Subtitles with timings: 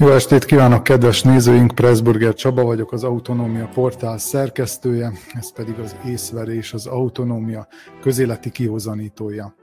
[0.00, 1.74] Jó estét kívánok, kedves nézőink!
[1.74, 7.68] Pressburger Csaba vagyok, az Autonómia Portál szerkesztője, ez pedig az észverés, az autonómia
[8.00, 9.54] közéleti kihozanítója.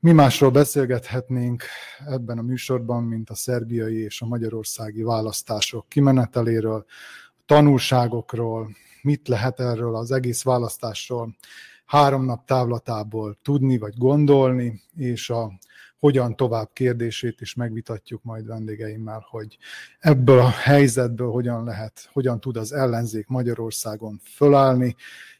[0.00, 1.62] Mi másról beszélgethetnénk
[2.06, 6.84] ebben a műsorban, mint a szerbiai és a magyarországi választások kimeneteléről,
[7.46, 8.68] tanulságokról,
[9.02, 11.36] mit lehet erről az egész választásról
[11.86, 15.52] három nap távlatából tudni vagy gondolni, és a
[15.98, 19.58] hogyan tovább kérdését is megvitatjuk majd vendégeimmel, hogy
[19.98, 24.96] ebből a helyzetből hogyan lehet, hogyan tud az ellenzék Magyarországon fölállni,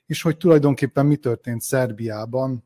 [0.07, 2.65] és hogy tulajdonképpen mi történt Szerbiában,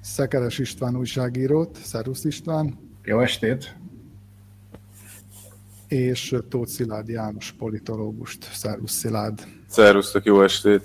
[0.00, 2.78] Szekeres István újságírót, szervusz István.
[3.02, 3.76] Jó estét.
[5.88, 9.46] És Tóth Szilárd János politológust, szervusz Szilárd.
[9.68, 10.84] Szervusztok, jó estét.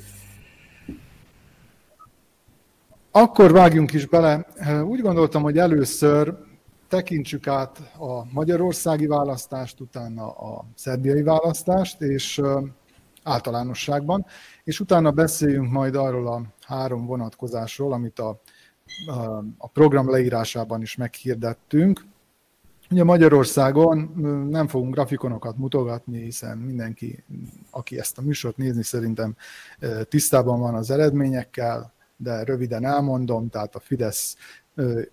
[3.11, 4.47] Akkor vágjunk is bele.
[4.85, 6.37] Úgy gondoltam, hogy először
[6.87, 12.41] tekintsük át a magyarországi választást, utána a szerbiai választást, és
[13.23, 14.25] általánosságban,
[14.63, 18.41] és utána beszéljünk majd arról a három vonatkozásról, amit a,
[19.57, 22.05] a program leírásában is meghirdettünk.
[22.91, 23.97] Ugye Magyarországon
[24.49, 27.23] nem fogunk grafikonokat mutogatni, hiszen mindenki,
[27.69, 29.35] aki ezt a műsort nézni, szerintem
[30.09, 34.35] tisztában van az eredményekkel, de röviden elmondom, tehát a Fidesz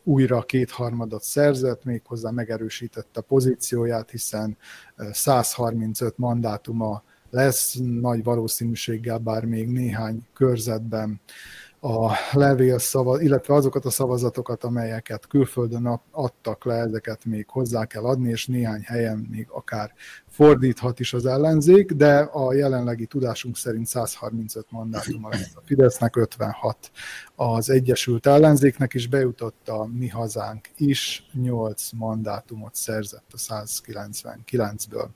[0.03, 4.57] újra kétharmadot szerzett, méghozzá megerősítette pozícióját, hiszen
[5.13, 11.21] 135 mandátuma lesz nagy valószínűséggel, bár még néhány körzetben
[11.81, 18.03] a levél szavaz, illetve azokat a szavazatokat, amelyeket külföldön adtak le, ezeket még hozzá kell
[18.03, 19.93] adni, és néhány helyen még akár
[20.29, 26.91] fordíthat is az ellenzék, de a jelenlegi tudásunk szerint 135 mandátum lesz a Fidesznek, 56
[27.35, 35.09] az Egyesült Ellenzéknek is bejutott a mi hazánk is, 8 mandátumot szerzett a 199-ből.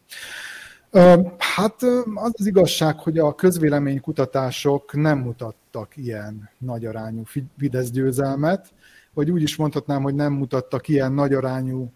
[1.38, 1.82] Hát
[2.14, 7.22] az az igazság, hogy a közvéleménykutatások nem mutattak ilyen nagyarányú
[7.58, 8.72] Fidesz győzelmet,
[9.14, 11.92] vagy úgy is mondhatnám, hogy nem mutattak ilyen nagyarányú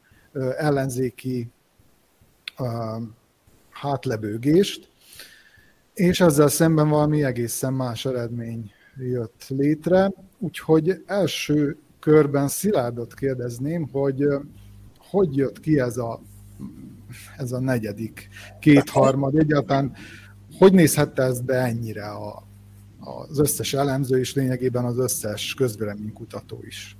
[0.56, 1.50] ellenzéki
[3.70, 4.90] hátlebőgést,
[5.94, 10.12] és ezzel szemben valami egészen más eredmény jött létre.
[10.38, 14.26] Úgyhogy első körben Szilárdot kérdezném, hogy
[14.98, 16.20] hogy jött ki ez a
[17.36, 18.28] ez a negyedik
[18.60, 19.38] kétharmad.
[19.38, 19.92] Egyáltalán
[20.58, 22.42] hogy nézhette ez be ennyire a,
[23.00, 26.96] az összes elemző, és lényegében az összes közvéleménykutató is?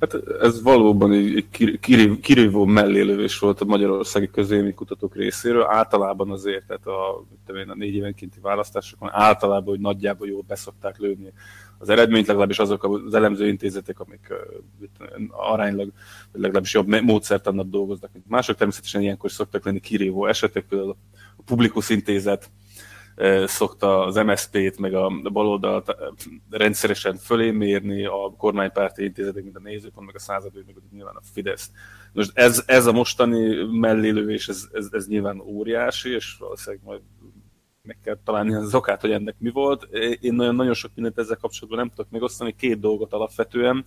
[0.00, 1.78] Hát ez valóban egy
[2.20, 5.62] kirívó mellélövés volt a magyarországi közvéleménykutatók részéről.
[5.62, 7.16] Általában azért, tehát a,
[7.46, 11.32] a négy évenkénti választásokon általában, hogy nagyjából jól beszokták lőni
[11.78, 14.32] az eredményt, legalábbis azok az elemző intézetek, amik
[15.30, 15.92] aránylag,
[16.32, 18.56] vagy legalábbis jobb módszertannat dolgoznak, mint mások.
[18.56, 20.96] Természetesen ilyenkor szoktak lenni kirívó esetek, például
[21.36, 22.50] a Publikus Intézet
[23.44, 25.96] szokta az MSZP-t, meg a baloldalt
[26.50, 31.22] rendszeresen fölé mérni, a kormánypárti intézetek, mint a Nézőpont, meg a Századő, meg nyilván a
[31.32, 31.70] Fidesz.
[32.12, 37.00] Most ez, ez a mostani mellélővés, ez, ez, ez nyilván óriási, és valószínűleg majd
[37.86, 39.88] meg kell találni az okát, hogy ennek mi volt.
[40.20, 43.84] Én nagyon, nagyon sok mindent ezzel kapcsolatban nem tudok megosztani, két dolgot alapvetően.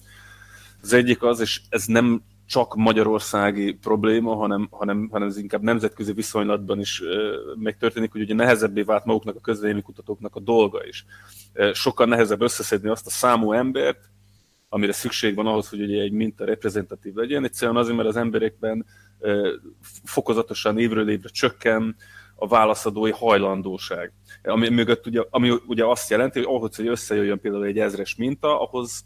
[0.82, 6.14] Az egyik az, és ez nem csak magyarországi probléma, hanem, hanem, hanem ez inkább nemzetközi
[6.14, 7.02] viszonylatban is
[7.56, 11.06] megtörténik, hogy ugye nehezebbé vált maguknak a közvéleménykutatóknak a dolga is.
[11.74, 14.10] Sokkal nehezebb összeszedni azt a számú embert,
[14.70, 17.44] amire szükség van ahhoz, hogy ugye egy minta reprezentatív legyen.
[17.44, 18.86] Egyszerűen azért, mert az emberekben
[20.04, 21.96] fokozatosan évről évre csökken
[22.40, 24.14] a válaszadói hajlandóság.
[24.44, 28.62] Ami mögött ugye, ami ugye azt jelenti, hogy ahhoz, hogy összejöjjön például egy ezres minta,
[28.62, 29.06] ahhoz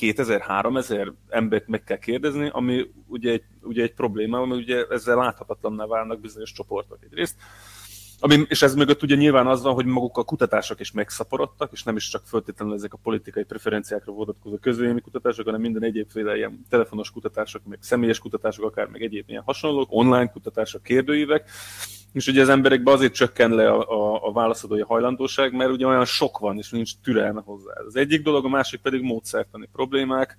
[0.00, 5.86] 2000-3000 embert meg kell kérdezni, ami ugye egy, ugye egy probléma, ami ugye ezzel láthatatlanná
[5.86, 7.36] válnak bizonyos csoportok egyrészt.
[8.22, 11.82] Ami, és ez mögött ugye nyilván az van, hogy maguk a kutatások is megszaporodtak, és
[11.82, 16.66] nem is csak föltétlenül ezek a politikai preferenciákra vonatkozó közvélemény kutatások, hanem minden egyébféle ilyen
[16.68, 21.50] telefonos kutatások, meg személyes kutatások, akár meg egyéb ilyen hasonlók, online kutatások, kérdőívek,
[22.12, 26.04] és ugye az emberekben azért csökken le a, a, a válaszadói hajlandóság, mert ugye olyan
[26.04, 27.72] sok van, és nincs türelme hozzá.
[27.86, 30.38] Az egyik dolog, a másik pedig módszertani problémák,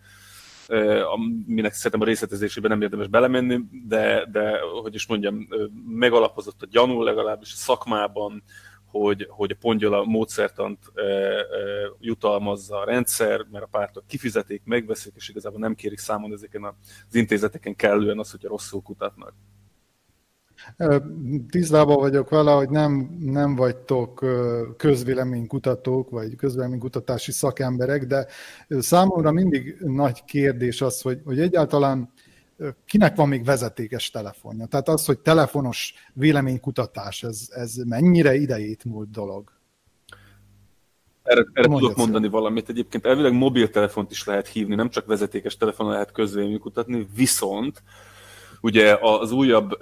[1.13, 5.47] aminek szerintem a részletezésében nem érdemes belemenni, de, de hogy is mondjam,
[5.88, 8.44] megalapozott a gyanú legalábbis a szakmában,
[8.85, 11.45] hogy, hogy a pongyola módszertant e, e,
[12.00, 17.15] jutalmazza a rendszer, mert a pártok kifizetik, megveszik, és igazából nem kérik számon ezeken az
[17.15, 19.33] intézeteken kellően az, hogyha rosszul kutatnak.
[21.50, 24.25] Tisztában vagyok vele, hogy nem, nem vagytok
[24.78, 28.25] közvéleménykutatók, vagy közvéleménykutatási szakemberek, de
[28.69, 32.13] számomra mindig nagy kérdés az, hogy, hogy egyáltalán
[32.86, 34.66] kinek van még vezetékes telefonja.
[34.66, 39.52] Tehát az, hogy telefonos véleménykutatás, ez, ez mennyire idejét múlt dolog.
[41.24, 42.69] Erre, erre tudok mondani valamit.
[42.69, 47.84] Egyébként elvileg mobiltelefont is lehet hívni, nem csak vezetékes telefonon lehet közvéleménykutatni, viszont
[48.62, 49.78] Ugye az újabb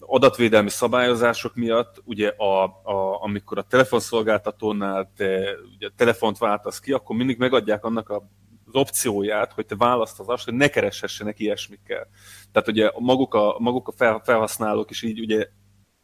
[0.00, 7.16] adatvédelmi szabályozások miatt, ugye a, a, amikor a telefonszolgáltatónál te ugye, telefont váltasz ki, akkor
[7.16, 8.28] mindig megadják annak a
[8.72, 12.08] az opcióját, hogy te választasz azt, hogy ne kereshessenek ilyesmikkel.
[12.52, 15.48] Tehát ugye maguk a, maguk a felhasználók is így ugye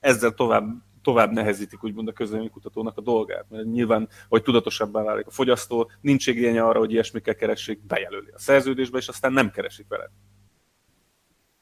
[0.00, 0.64] ezzel tovább
[1.02, 3.46] tovább nehezítik úgymond a közvéleménykutatónak a dolgát.
[3.48, 8.38] Mert nyilván, hogy tudatosabbá válik a fogyasztó, nincs igénye arra, hogy ilyesmikkel keressék, bejelöli a
[8.38, 10.10] szerződésbe, és aztán nem keresik vele.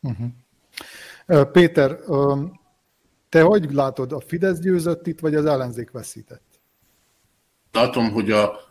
[0.01, 0.27] Uh-huh.
[1.53, 1.99] Péter,
[3.29, 6.61] te hogy látod, a Fidesz győzött itt, vagy az ellenzék veszített?
[7.73, 8.71] Látom, hogy a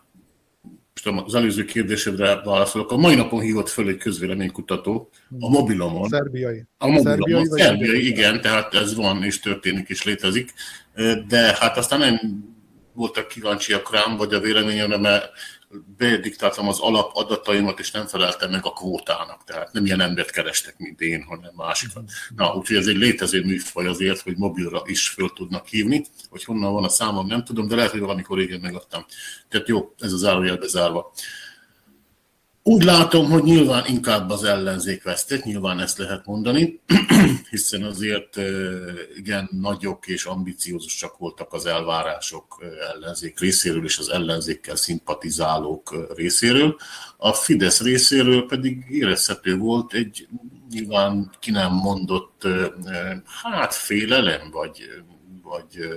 [1.24, 2.90] az előző kérdésedre válaszolok.
[2.90, 5.10] A mai napon hívott föl egy közvéleménykutató
[5.40, 6.08] a mobilomon.
[6.08, 6.66] Szerbiai.
[6.78, 7.46] A mobilomon.
[7.46, 10.52] Szerbiai, szerbiai igen, tehát ez van és történik és létezik.
[11.28, 12.20] De hát aztán nem
[12.92, 15.30] voltak kíváncsiak rám, vagy a véleményemre, mert
[15.96, 19.44] bediktáltam az alapadataimat, és nem feleltem meg a kvótának.
[19.44, 22.10] Tehát nem ilyen embert kerestek, mint én, hanem másikat.
[22.36, 26.04] Na, úgyhogy ez egy létező műfaj azért, hogy mobilra is föl tudnak hívni.
[26.30, 29.04] Hogy honnan van a számom, nem tudom, de lehet, hogy valamikor régen megadtam.
[29.48, 31.12] Tehát jó, ez az zárójel bezárva.
[32.64, 36.80] Úgy látom, hogy nyilván inkább az ellenzék vesztett, nyilván ezt lehet mondani,
[37.50, 38.36] hiszen azért
[39.16, 42.64] igen nagyok és ambiciózusak voltak az elvárások
[42.94, 46.76] ellenzék részéről és az ellenzékkel szimpatizálók részéről.
[47.16, 50.28] A Fidesz részéről pedig érezhető volt egy
[50.70, 52.42] nyilván ki nem mondott
[53.42, 55.02] hát félelem, vagy
[55.52, 55.88] vagy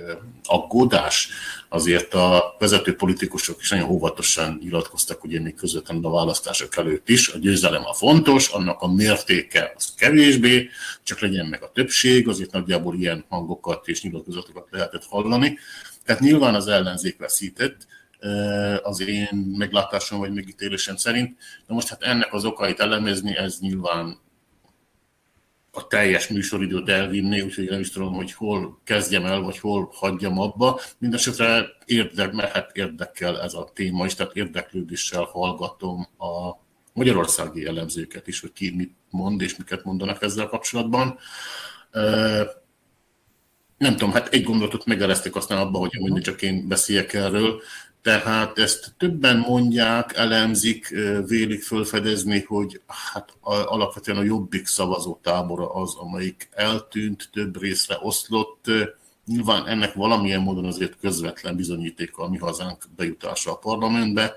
[0.44, 1.28] aggódás.
[1.68, 7.28] Azért a vezető politikusok is nagyon óvatosan nyilatkoztak, ugye még közvetlenül a választások előtt is.
[7.28, 10.68] A győzelem a fontos, annak a mértéke az kevésbé,
[11.02, 15.58] csak legyen meg a többség, azért nagyjából ilyen hangokat és nyilatkozatokat lehetett hallani.
[16.04, 17.86] Tehát nyilván az ellenzék veszített,
[18.82, 21.36] az én meglátásom vagy megítélésem szerint.
[21.66, 24.18] De most hát ennek az okait elemezni, ez nyilván
[25.76, 30.38] a teljes műsoridőt elvinni, úgyhogy nem is tudom, hogy hol kezdjem el, vagy hol hagyjam
[30.38, 30.80] abba.
[30.98, 38.40] Mindenesetre érdek, hát érdekel ez a téma is, tehát érdeklődéssel hallgatom a magyarországi jellemzőket is,
[38.40, 41.18] hogy ki mit mond és miket mondanak ezzel kapcsolatban.
[43.78, 47.60] Nem tudom, hát egy gondolatot megeresztek aztán abba, hogy mindig csak én beszéljek erről.
[48.06, 50.94] Tehát ezt többen mondják, elemzik,
[51.26, 58.70] vélik fölfedezni, hogy hát alapvetően a jobbik szavazó tábora az, amelyik eltűnt, több részre oszlott.
[59.24, 64.34] Nyilván ennek valamilyen módon azért közvetlen bizonyítéka a mi hazánk bejutása a parlamentbe.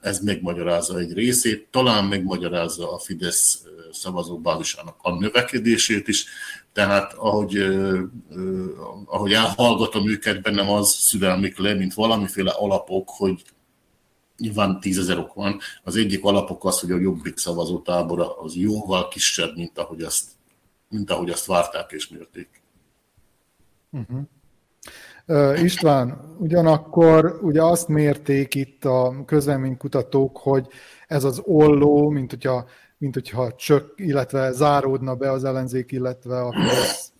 [0.00, 3.62] Ez megmagyarázza egy részét, talán megmagyarázza a Fidesz
[3.92, 6.26] szavazóbázisának a növekedését is,
[6.76, 7.56] tehát ahogy,
[9.06, 13.42] ahogy elhallgatom őket, bennem az szüvelmik le, mint valamiféle alapok, hogy
[14.38, 15.58] nyilván tízezer ok van.
[15.84, 20.30] Az egyik alapok az, hogy a jobbik szavazótábora az jóval kisebb, mint ahogy azt,
[20.88, 22.62] mint ahogy azt várták és mérték.
[23.90, 25.62] Uh-huh.
[25.62, 30.66] István, ugyanakkor ugye azt mérték itt a közleménykutatók, hogy
[31.06, 32.66] ez az olló, mint hogyha,
[32.98, 37.12] mint hogyha csök, illetve záródna be az ellenzék, illetve a Fidesz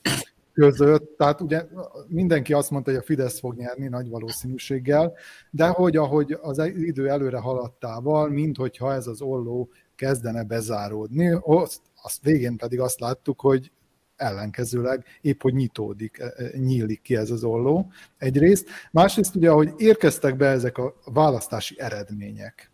[0.52, 1.16] között.
[1.16, 1.66] Tehát ugye
[2.08, 5.14] mindenki azt mondta, hogy a Fidesz fog nyerni nagy valószínűséggel,
[5.50, 12.22] de hogy ahogy az idő előre haladtával, minthogyha ez az olló kezdene bezáródni, azt, azt
[12.22, 13.70] végén pedig azt láttuk, hogy
[14.16, 18.68] ellenkezőleg épp, hogy nyitódik, e, e, nyílik ki ez az olló egyrészt.
[18.90, 22.70] Másrészt ugye, ahogy érkeztek be ezek a választási eredmények,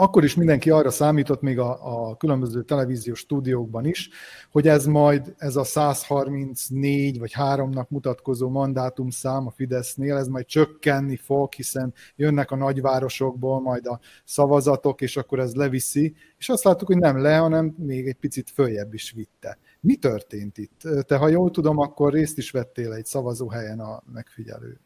[0.00, 4.10] akkor is mindenki arra számított, még a, a különböző televíziós stúdiókban is,
[4.50, 11.16] hogy ez majd, ez a 134 vagy 3-nak mutatkozó mandátumszám a Fidesznél, ez majd csökkenni
[11.16, 16.86] fog, hiszen jönnek a nagyvárosokból majd a szavazatok, és akkor ez leviszi, és azt láttuk,
[16.86, 19.58] hogy nem le, hanem még egy picit följebb is vitte.
[19.80, 20.80] Mi történt itt?
[21.06, 24.80] Te, ha jól tudom, akkor részt is vettél egy szavazóhelyen a megfigyelő.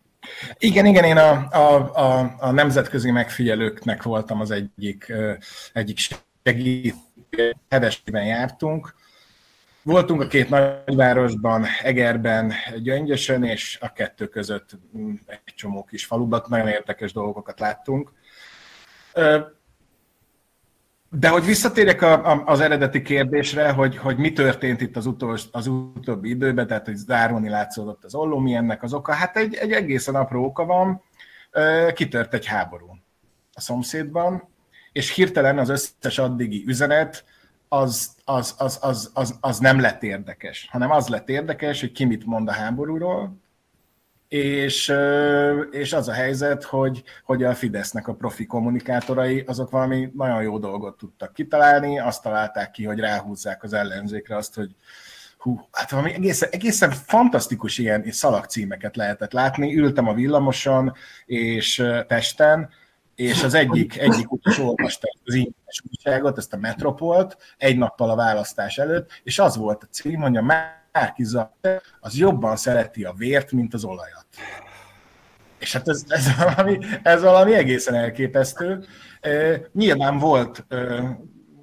[0.58, 5.12] Igen, igen, én a, a, a, a nemzetközi megfigyelőknek voltam az egyik,
[5.72, 5.98] egyik
[6.44, 6.94] segít,
[7.68, 8.94] Hevesben jártunk.
[9.82, 16.44] Voltunk a két nagyvárosban, Egerben, Gyöngyösön, és a kettő között mm, egy csomó kis faluban
[16.48, 18.12] nagyon érdekes dolgokat láttunk.
[21.16, 25.48] De hogy visszatérjek a, a, az eredeti kérdésre, hogy, hogy mi történt itt az, utolsó,
[25.52, 29.12] az utóbbi időben, tehát hogy zárulni látszódott az olló, mi ennek az oka?
[29.12, 31.02] Hát egy, egy egészen apró oka van,
[31.94, 32.86] kitört egy háború
[33.52, 34.48] a szomszédban,
[34.92, 37.24] és hirtelen az összes addigi üzenet
[37.68, 42.04] az, az, az, az, az, az nem lett érdekes, hanem az lett érdekes, hogy ki
[42.04, 43.36] mit mond a háborúról,
[44.28, 44.92] és,
[45.70, 50.58] és az a helyzet, hogy, hogy a Fidesznek a profi kommunikátorai azok valami nagyon jó
[50.58, 54.74] dolgot tudtak kitalálni, azt találták ki, hogy ráhúzzák az ellenzékre azt, hogy
[55.38, 59.76] hú, hát valami egészen, egészen fantasztikus ilyen szalagcímeket lehetett látni.
[59.76, 60.92] Ültem a villamoson
[61.26, 62.68] és testen,
[63.14, 68.16] és az egyik, egyik utas olvasta az ingyenes újságot, ezt a Metropolt, egy nappal a
[68.16, 70.42] választás előtt, és az volt a cím, hogy a
[70.94, 71.24] Márki
[72.00, 74.26] az jobban szereti a vért, mint az olajat.
[75.58, 78.84] És hát ez, ez, valami, ez valami egészen elképesztő.
[79.72, 80.76] Nyilván volt e,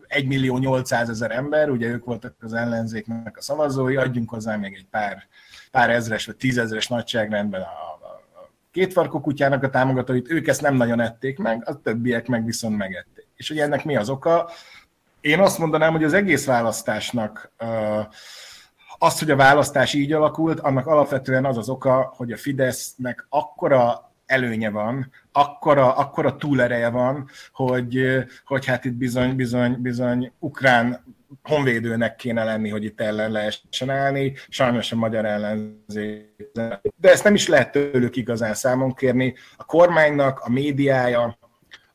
[0.07, 4.73] 1 millió 800 ezer ember, ugye ők voltak az ellenzéknek a szavazói, adjunk hozzá még
[4.73, 5.27] egy pár,
[5.71, 10.99] pár ezres vagy tízezres nagyságrendben a, a kétfarkú kutyának a támogatóit, ők ezt nem nagyon
[10.99, 13.27] ették meg, a többiek meg viszont megették.
[13.35, 14.49] És ugye ennek mi az oka?
[15.21, 17.51] Én azt mondanám, hogy az egész választásnak
[19.03, 24.11] az, hogy a választás így alakult, annak alapvetően az az oka, hogy a Fidesznek akkora
[24.25, 31.03] előnye van, akkora, akkora túlereje van, hogy, hogy hát itt bizony, bizony, bizony ukrán
[31.43, 36.49] honvédőnek kéne lenni, hogy itt ellen lehessen állni, sajnos a magyar ellenzék.
[36.97, 39.33] De ezt nem is lehet tőlük igazán számon kérni.
[39.57, 41.37] A kormánynak a médiája,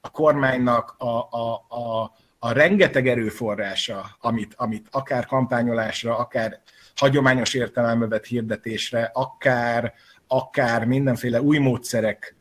[0.01, 6.61] a kormánynak a, a, a, a rengeteg erőforrása, amit, amit akár kampányolásra, akár
[6.97, 9.95] hagyományos értelembe hirdetésre, akár,
[10.27, 12.37] akár mindenféle új módszerek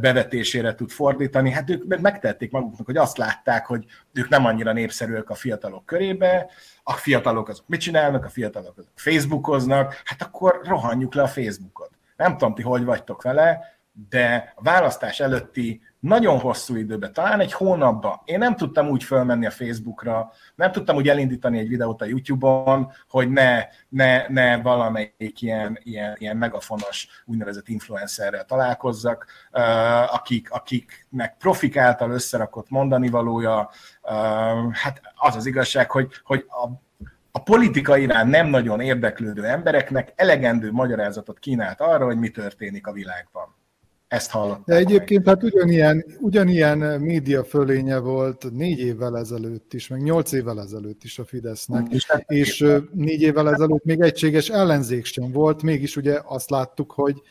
[0.00, 1.50] bevetésére tud fordítani.
[1.50, 6.46] Hát ők megtették maguknak, hogy azt látták, hogy ők nem annyira népszerűek a fiatalok körébe,
[6.82, 11.90] a fiatalok azok mit csinálnak, a fiatalok azok Facebookoznak, hát akkor rohanjuk le a Facebookot.
[12.16, 17.52] Nem tudom, ti hogy vagytok vele, de a választás előtti nagyon hosszú időben, talán egy
[17.52, 18.20] hónapban.
[18.24, 22.92] Én nem tudtam úgy fölmenni a Facebookra, nem tudtam úgy elindítani egy videót a YouTube-on,
[23.08, 29.26] hogy ne, ne, ne valamelyik ilyen, ilyen, ilyen megafonos úgynevezett influencerrel találkozzak,
[30.10, 33.70] akik, akiknek profik által összerakott mondani valója.
[34.72, 36.84] Hát az az igazság, hogy, hogy a
[37.30, 42.92] a politika iránt nem nagyon érdeklődő embereknek elegendő magyarázatot kínált arra, hogy mi történik a
[42.92, 43.54] világban.
[44.08, 44.62] Ezt hallottam.
[44.66, 50.60] De egyébként hát ugyanilyen, ugyanilyen média fölénye volt négy évvel ezelőtt is, meg nyolc évvel
[50.60, 55.96] ezelőtt is a Fidesznek, és, és négy évvel ezelőtt még egységes ellenzék sem volt, mégis
[55.96, 57.22] ugye azt láttuk, hogy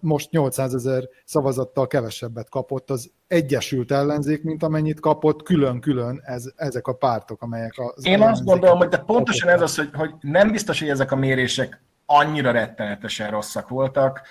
[0.00, 6.86] most 800 ezer szavazattal kevesebbet kapott az Egyesült Ellenzék, mint amennyit kapott külön-külön ez, ezek
[6.86, 10.50] a pártok, amelyek az Én azt gondolom, hogy de pontosan ez az, hogy, hogy nem
[10.50, 14.22] biztos, hogy ezek a mérések annyira rettenetesen rosszak voltak,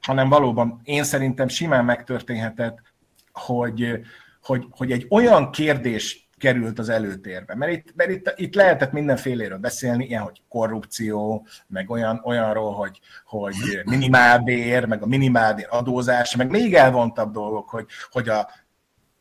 [0.00, 2.78] hanem valóban én szerintem simán megtörténhetett,
[3.32, 4.00] hogy,
[4.42, 7.54] hogy, hogy egy olyan kérdés került az előtérbe.
[7.54, 13.00] Mert itt, mert itt, itt lehetett mindenféléről beszélni, ilyen, hogy korrupció, meg olyan, olyanról, hogy,
[13.24, 18.48] hogy minimálbér, meg a minimálbér adózás, meg még elvontabb dolgok, hogy, hogy a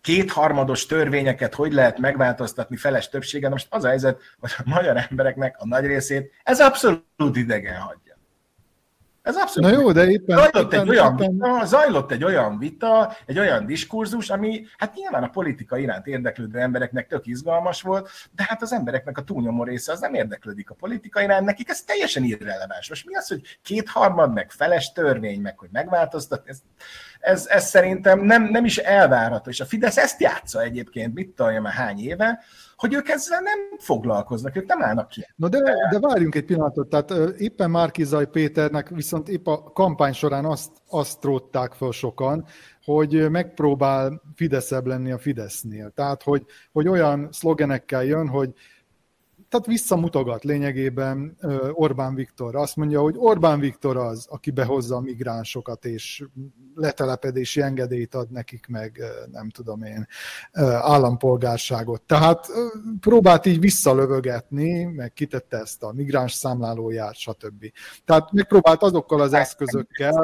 [0.05, 3.51] kétharmados törvényeket hogy lehet megváltoztatni feles többségen.
[3.51, 8.14] Most az a helyzet, hogy a magyar embereknek a nagy részét ez abszolút idegen hagyja.
[9.25, 9.71] Ez abszolút.
[9.71, 10.37] Na jó, de éppen...
[10.37, 11.31] Zajlott, éppen, egy olyan éppen...
[11.31, 16.59] vita, zajlott egy olyan vita, egy olyan diskurzus, ami hát nyilván a politika iránt érdeklődő
[16.59, 20.73] embereknek tök izgalmas volt, de hát az embereknek a túlnyomó része az nem érdeklődik a
[20.73, 22.89] politika iránt, nekik ez teljesen irreleváns.
[22.89, 26.57] Most mi az, hogy kétharmad, meg feles törvény, meg hogy megváltoztat, ez,
[27.19, 29.49] ez, ez szerintem nem, nem is elvárható.
[29.49, 32.43] És a Fidesz ezt játsza egyébként, mit tudja már hány éve,
[32.75, 35.27] hogy ők ezzel nem foglalkoznak, ők nem állnak ki.
[35.35, 35.59] No de,
[35.91, 41.23] de várjunk egy pillanatot, tehát éppen Márkizaj Péternek viszont épp a kampány során azt, azt
[41.23, 42.45] rótták föl sokan,
[42.83, 45.91] hogy megpróbál fideszebb lenni a Fidesznél.
[45.95, 48.53] Tehát, hogy, hogy olyan szlogenekkel jön, hogy
[49.49, 51.37] tehát visszamutogat lényegében
[51.71, 52.55] Orbán Viktor.
[52.55, 56.23] Azt mondja, hogy Orbán Viktor az, aki behozza a migránsokat, és
[56.75, 60.07] letelepedési engedélyt ad nekik, meg nem tudom én,
[60.81, 62.01] állampolgárságot.
[62.01, 62.47] Tehát
[62.99, 67.65] próbált így visszalövögetni, meg kitette ezt a migráns számlálóját, stb.
[68.05, 70.23] Tehát megpróbált azokkal az eszközökkel...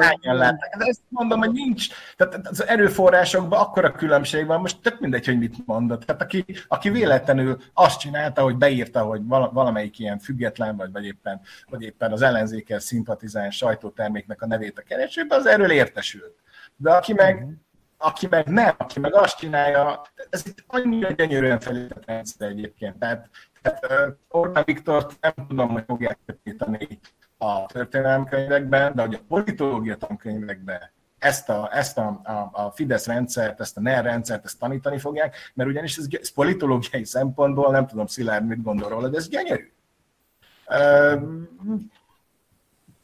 [0.78, 1.88] Ezt mondom, hogy nincs.
[2.16, 6.02] Tehát az erőforrásokban akkora különbség van, most tök mindegy, hogy mit mondott.
[6.02, 11.40] Tehát aki, aki véletlenül azt csinálta, hogy beírta, hogy valamelyik ilyen független, vagy, vagy, éppen,
[11.70, 16.34] vagy éppen az ellenzékkel szimpatizáns sajtóterméknek a nevét a keresőbe, az erről értesült.
[16.76, 17.52] De aki meg, uh-huh.
[17.98, 22.98] aki meg nem, aki meg azt csinálja, ez itt annyira gyönyörűen felépített rendszer egyébként.
[22.98, 23.28] Tehát,
[23.62, 27.00] tehát Orbán Viktort nem tudom, hogy fogják építeni
[27.38, 30.90] a történelemkönyvekben, de hogy a politológia tankönyvekben
[31.22, 35.36] ezt a, ezt a, a, a Fidesz rendszert, ezt a NER rendszert, ezt tanítani fogják,
[35.54, 39.72] mert ugyanis ez, ez politológiai szempontból, nem tudom Szilárd mit gondol róla, de ez gyönyörű.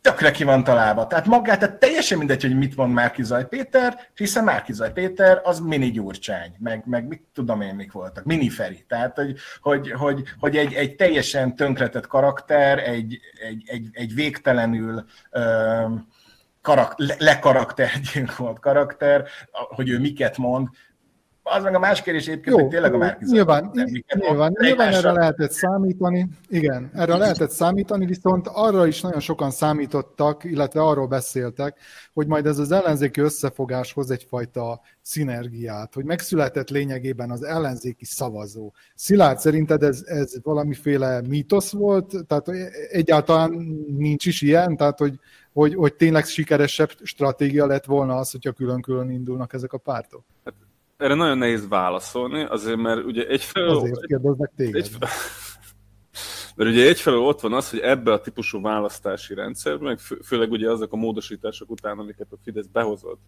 [0.01, 1.07] Tökre ki van találva.
[1.07, 5.41] Tehát magát, tehát teljesen mindegy, hogy mit mond Márki Zaj Péter, hiszen Márki Zaj Péter
[5.45, 8.85] az mini gyurcsány, meg, meg mit tudom én, mik voltak, mini Feri.
[8.89, 15.05] Tehát, hogy, hogy, hogy, hogy egy, egy teljesen tönkretett karakter, egy, egy, egy, egy végtelenül
[15.33, 15.93] uh,
[16.69, 20.69] karak, lekaraktergyilkolt karakter, hogy ő miket mond,
[21.43, 23.35] az meg a más kérdés egyébként, hogy tényleg a Márkizat.
[23.35, 23.71] Nyilván,
[24.15, 30.45] nyilván, nyilván erre lehetett számítani, igen, erre lehetett számítani, viszont arra is nagyon sokan számítottak,
[30.45, 31.79] illetve arról beszéltek,
[32.13, 38.73] hogy majd ez az ellenzéki összefogás hoz egyfajta szinergiát, hogy megszületett lényegében az ellenzéki szavazó.
[38.95, 42.15] Szilárd, szerinted ez, ez valamiféle mítosz volt?
[42.27, 42.49] Tehát
[42.91, 43.51] egyáltalán
[43.97, 44.77] nincs is ilyen?
[44.77, 45.19] Tehát, hogy,
[45.59, 50.25] hogy, hogy tényleg sikeresebb stratégia lett volna az, hogyha külön-külön indulnak ezek a pártok?
[50.45, 50.55] Hát
[50.97, 53.77] erre nagyon nehéz válaszolni, azért mert ugye egyfelől...
[53.77, 54.75] Azért kérdeznek téged.
[54.75, 54.91] Egy,
[56.57, 60.71] mert ugye egyfelől ott van az, hogy ebbe a típusú választási rendszerben, fő, főleg ugye
[60.71, 63.21] azok a módosítások után, amiket a Fidesz behozott,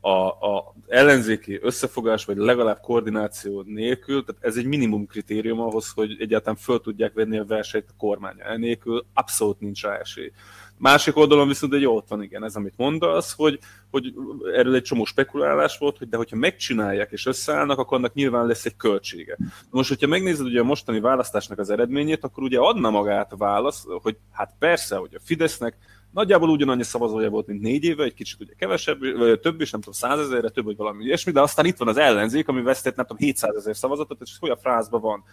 [0.00, 6.16] a, a ellenzéki összefogás, vagy legalább koordináció nélkül, tehát ez egy minimum kritérium ahhoz, hogy
[6.18, 8.36] egyáltalán föl tudják venni a versenyt a kormány.
[8.38, 10.32] Enélkül abszolút nincs rá esély.
[10.80, 13.58] Másik oldalon viszont egy ott van, igen, ez amit mondasz, hogy,
[13.90, 14.14] hogy
[14.54, 18.64] erről egy csomó spekulálás volt, hogy de hogyha megcsinálják és összeállnak, akkor annak nyilván lesz
[18.64, 19.36] egy költsége.
[19.70, 23.86] Most, hogyha megnézed ugye a mostani választásnak az eredményét, akkor ugye adna magát a válasz,
[24.02, 25.76] hogy hát persze, hogy a Fidesznek
[26.10, 29.80] nagyjából ugyanannyi szavazója volt, mint négy éve, egy kicsit ugye kevesebb, vagy több is, nem
[29.80, 33.06] tudom, százezerre, több, vagy valami ilyesmi, de aztán itt van az ellenzék, ami vesztett, nem
[33.06, 35.24] tudom, 700 ezer szavazatot, és hogy a frázba van.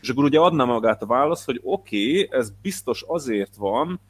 [0.00, 4.00] És akkor ugye adna magát a válasz, hogy oké, okay, ez biztos azért van,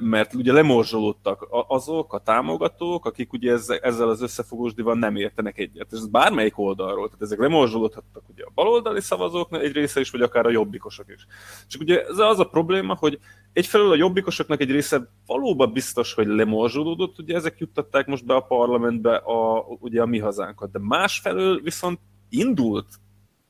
[0.00, 5.92] mert ugye lemorzsolódtak azok a támogatók, akik ugye ezzel az összefogósdival nem értenek egyet.
[5.92, 10.46] Ez bármelyik oldalról, tehát ezek lemorzsolódhattak ugye a baloldali szavazók egy része is, vagy akár
[10.46, 11.26] a jobbikosok is.
[11.68, 13.18] És ugye ez az a probléma, hogy
[13.52, 18.40] egyfelől a jobbikosoknak egy része valóban biztos, hogy lemorzsolódott, ugye ezek juttatták most be a
[18.40, 21.98] parlamentbe a, ugye a mi hazánkat, de másfelől viszont
[22.28, 22.86] indult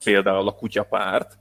[0.04, 1.38] például a kutyapárt,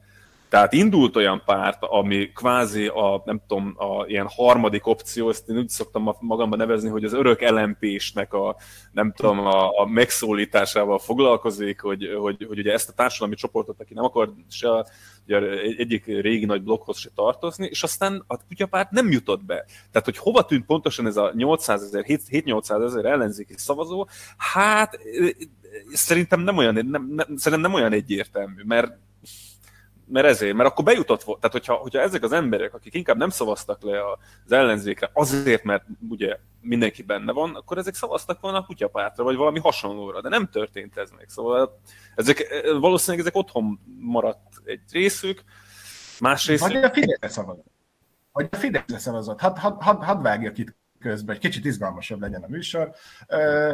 [0.51, 5.57] tehát indult olyan párt, ami kvázi a, nem tudom, a ilyen harmadik opció, ezt én
[5.57, 8.55] úgy szoktam magamban nevezni, hogy az örök LMP-snek a,
[8.91, 13.93] nem tudom, a, a megszólításával foglalkozik, hogy, hogy, hogy ugye ezt a társadalmi csoportot, aki
[13.93, 14.85] nem akar se
[15.25, 15.39] ugye
[15.77, 19.65] egyik régi nagy blokkhoz se tartozni, és aztán a kutyapárt nem jutott be.
[19.91, 24.99] Tehát, hogy hova tűnt pontosan ez a 800 ezer, 7-800 ezer ellenzéki szavazó, hát
[25.93, 28.91] szerintem nem olyan, nem, nem, szerintem nem olyan egyértelmű, mert
[30.11, 31.39] mert ezért, mert akkor bejutott volt.
[31.39, 33.99] Tehát, hogyha, hogyha ezek az emberek, akik inkább nem szavaztak le
[34.45, 39.35] az ellenzékre, azért, mert ugye mindenki benne van, akkor ezek szavaztak volna a kutyapártra, vagy
[39.35, 41.29] valami hasonlóra, de nem történt ez meg.
[41.29, 41.79] Szóval
[42.15, 45.43] ezek, valószínűleg ezek otthon maradt egy részük,
[46.19, 46.61] másrészt...
[46.61, 47.71] Vagy a Fideszre szavazott.
[48.31, 49.39] Vagy a Fideszre szavazott.
[49.39, 52.91] Hadd had, had, had vágjak itt közben, egy kicsit izgalmasabb legyen a műsor.
[53.29, 53.73] Uh,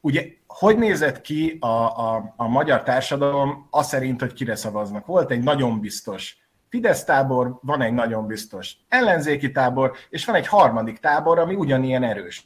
[0.00, 5.06] ugye, hogy nézett ki a, a, a magyar társadalom az szerint, hogy kire szavaznak?
[5.06, 10.46] Volt egy nagyon biztos Fidesz tábor, van egy nagyon biztos ellenzéki tábor, és van egy
[10.46, 12.44] harmadik tábor, ami ugyanilyen erős.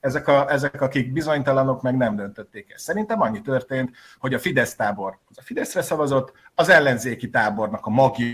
[0.00, 2.84] Ezek, a, ezek akik bizonytalanok, meg nem döntötték ezt.
[2.84, 7.90] Szerintem annyi történt, hogy a Fidesz tábor az a Fideszre szavazott, az ellenzéki tábornak a
[7.90, 8.26] magja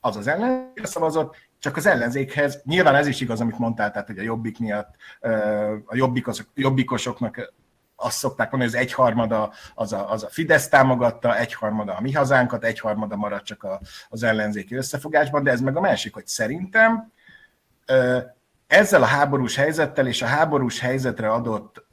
[0.00, 4.18] az az ellenzékre szavazott, csak az ellenzékhez, nyilván ez is igaz, amit mondtál, tehát hogy
[4.18, 4.94] a jobbik miatt,
[5.84, 7.52] a jobbikosok, jobbikosoknak
[8.00, 12.12] azt szokták mondani, hogy az egyharmada az a, az a Fidesz támogatta, egyharmada a mi
[12.12, 17.12] hazánkat, egyharmada marad csak a, az ellenzéki összefogásban, de ez meg a másik, hogy szerintem
[18.66, 21.86] ezzel a háborús helyzettel és a háborús helyzetre adott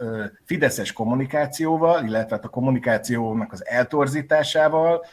[0.45, 5.05] fideszes kommunikációval, illetve hát a kommunikációnak az eltorzításával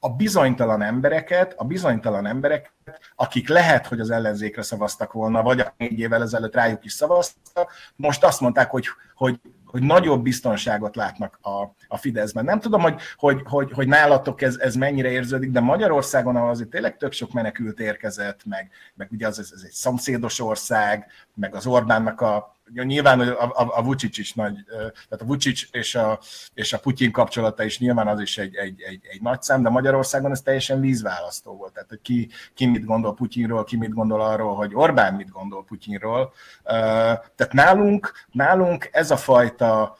[0.00, 2.72] a bizonytalan embereket, a bizonytalan embereket,
[3.14, 7.72] akik lehet, hogy az ellenzékre szavaztak volna, vagy a négy évvel ezelőtt rájuk is szavaztak,
[7.96, 12.44] most azt mondták, hogy, hogy hogy nagyobb biztonságot látnak a, a Fideszben.
[12.44, 16.68] Nem tudom, hogy, hogy, hogy, hogy nálatok ez, ez mennyire érződik, de Magyarországon, ahol azért
[16.68, 21.66] tényleg tök sok menekült érkezett, meg, meg ugye az, ez egy szomszédos ország, meg az
[21.66, 26.20] Orbánnak a, nyilván a, a, a Vucic is nagy, tehát a Vucic és a,
[26.54, 29.68] és a Putyin kapcsolata is nyilván az is egy, egy, egy, egy nagy szám, de
[29.68, 31.72] Magyarországon ez teljesen vízválasztó volt.
[31.72, 35.64] Tehát, hogy ki, ki mit gondol Putyinról, ki mit gondol arról, hogy Orbán mit gondol
[35.64, 36.32] Putyinról.
[36.64, 39.98] Tehát nálunk, nálunk ez a fajta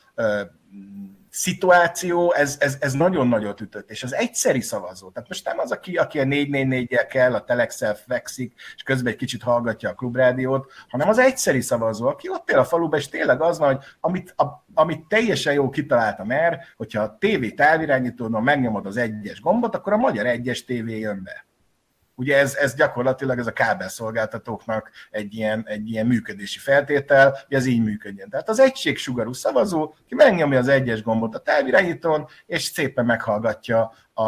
[1.39, 5.73] szituáció, ez, ez, ez nagyon nagyot ütött, és az egyszeri szavazó, tehát most nem az,
[5.73, 10.73] aki, aki a 444-jel kell, a telexel fekszik, és közben egy kicsit hallgatja a klubrádiót,
[10.89, 14.65] hanem az egyszeri szavazó, aki ott él a faluban, és tényleg az hogy amit, a,
[14.75, 19.97] amit teljesen jó kitalálta mer, hogyha a TV távirányítódon megnyomod az egyes gombot, akkor a
[19.97, 21.48] magyar egyes TV jön be.
[22.19, 27.67] Ugye ez, ez gyakorlatilag ez a kábelszolgáltatóknak egy ilyen, egy ilyen működési feltétel, hogy ez
[27.67, 28.29] így működjön.
[28.29, 34.23] Tehát az egységsugarú szavazó, ki megnyomja az egyes gombot a távirányítón, és szépen meghallgatja a,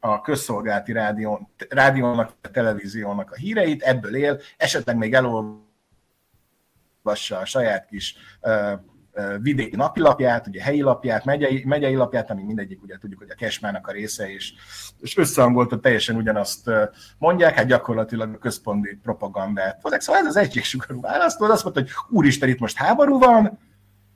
[0.00, 5.58] a közszolgálati rádión, rádiónak, a televíziónak a híreit, ebből él, esetleg még elolvassa
[7.28, 8.72] a saját kis uh,
[9.40, 13.86] vidéki napilapját, ugye helyi lapját, megyei, megyei lapját, ami mindegyik ugye tudjuk, hogy a Kesmának
[13.86, 14.52] a része, és,
[15.00, 16.70] és összehangoltan teljesen ugyanazt
[17.18, 19.80] mondják, hát gyakorlatilag a központi propagandát.
[19.98, 23.58] Szóval ez az egységsugarú választó, azt mondta, hogy úristen, itt most háború van,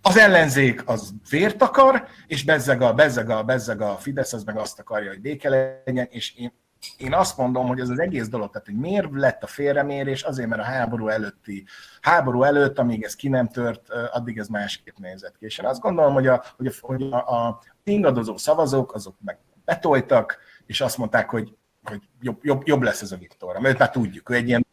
[0.03, 4.57] az ellenzék az vért akar, és bezzeg a, bezzeg a, bezzeg a Fidesz az meg
[4.57, 6.53] azt akarja, hogy béke legyen, és én
[6.97, 10.49] én azt mondom, hogy ez az egész dolog, tehát hogy miért lett a félremérés, azért,
[10.49, 11.65] mert a háború előtti,
[12.01, 15.45] háború előtt, amíg ez ki nem tört, addig ez másképp nézett ki.
[15.45, 19.39] És én azt gondolom, hogy a, hogy a, hogy a, a ingadozó szavazók, azok meg
[19.65, 23.91] betoltak, és azt mondták, hogy, hogy jobb, jobb, jobb lesz ez a Viktor, mert már
[23.91, 24.67] tudjuk, ő egy ilyen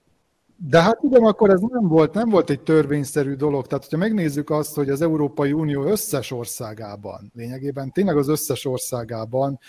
[0.60, 3.68] de hát ugyanakkor ez nem volt, nem volt egy törvényszerű dolog.
[3.68, 9.60] Tehát, hogyha megnézzük azt, hogy az Európai Unió összes országában, lényegében tényleg az összes országában,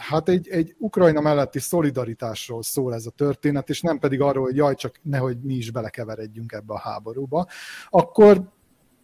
[0.00, 4.56] hát egy, egy Ukrajna melletti szolidaritásról szól ez a történet, és nem pedig arról, hogy
[4.56, 7.46] jaj, csak nehogy mi is belekeveredjünk ebbe a háborúba,
[7.88, 8.42] akkor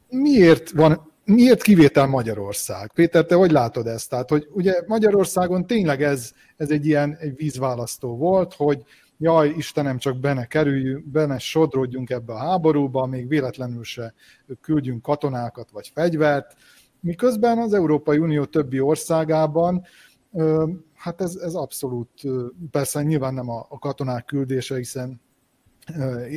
[0.08, 2.92] miért van miért kivétel Magyarország?
[2.94, 4.10] Péter, te hogy látod ezt?
[4.10, 8.82] Tehát, hogy ugye Magyarországon tényleg ez, ez egy ilyen egy vízválasztó volt, hogy
[9.18, 14.14] jaj, Istenem, csak benne kerüljünk, benne sodródjunk ebbe a háborúba, még véletlenül se
[14.60, 16.56] küldjünk katonákat vagy fegyvert,
[17.00, 19.82] miközben az Európai Unió többi országában
[20.94, 22.10] hát ez, ez abszolút,
[22.70, 25.20] persze nyilván nem a, a katonák küldése, hiszen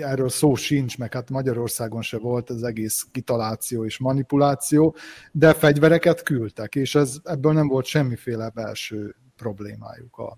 [0.02, 4.96] erről szó sincs, meg hát Magyarországon se volt az egész kitaláció és manipuláció,
[5.32, 10.38] de fegyvereket küldtek, és ez, ebből nem volt semmiféle belső problémájuk a,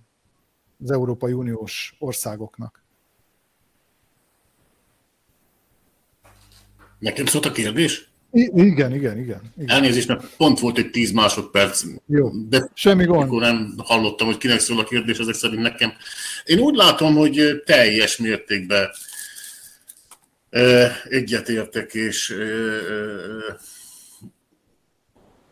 [0.84, 2.84] az Európai Uniós országoknak.
[7.00, 8.11] Nekem szólt a kérdés?
[8.32, 9.70] I- igen, igen, igen, igen.
[9.70, 11.84] Elnézést, mert pont volt egy 10 másodperc.
[12.08, 13.24] Jó, de semmi gond.
[13.24, 15.94] Akkor nem hallottam, hogy kinek szól a kérdés, ezek szerint nekem.
[16.46, 18.90] Én úgy látom, hogy teljes mértékben
[21.10, 22.36] egyetértek, és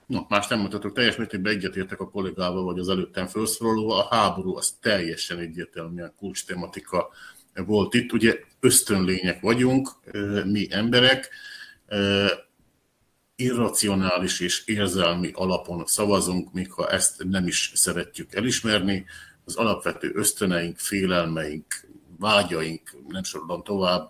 [0.09, 3.89] No, más nem mutatok, teljes mértékben egyetértek a kollégával, vagy az előttem felszólaló.
[3.89, 7.09] A háború az teljesen egyértelműen kulcs tematika
[7.53, 8.13] volt itt.
[8.13, 9.89] Ugye ösztönlények vagyunk,
[10.45, 11.29] mi emberek,
[13.39, 19.05] irracionális és érzelmi alapon szavazunk, még ha ezt nem is szeretjük elismerni.
[19.45, 21.65] Az alapvető ösztöneink, félelmeink,
[22.19, 24.09] vágyaink, nem sorolom tovább,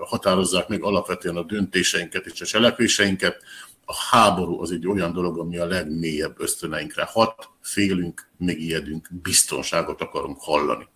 [0.00, 3.42] határozzák meg alapvetően a döntéseinket és a cselekvéseinket
[3.84, 10.40] a háború az egy olyan dolog, ami a legmélyebb ösztöneinkre hat, félünk, megijedünk, biztonságot akarunk
[10.40, 10.88] hallani.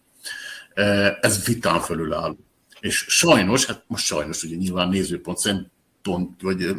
[1.21, 2.37] Ez vitán fölül áll.
[2.81, 5.39] És sajnos, hát most sajnos ugye nyilván nézőpont
[6.03, 6.77] szempont, vagy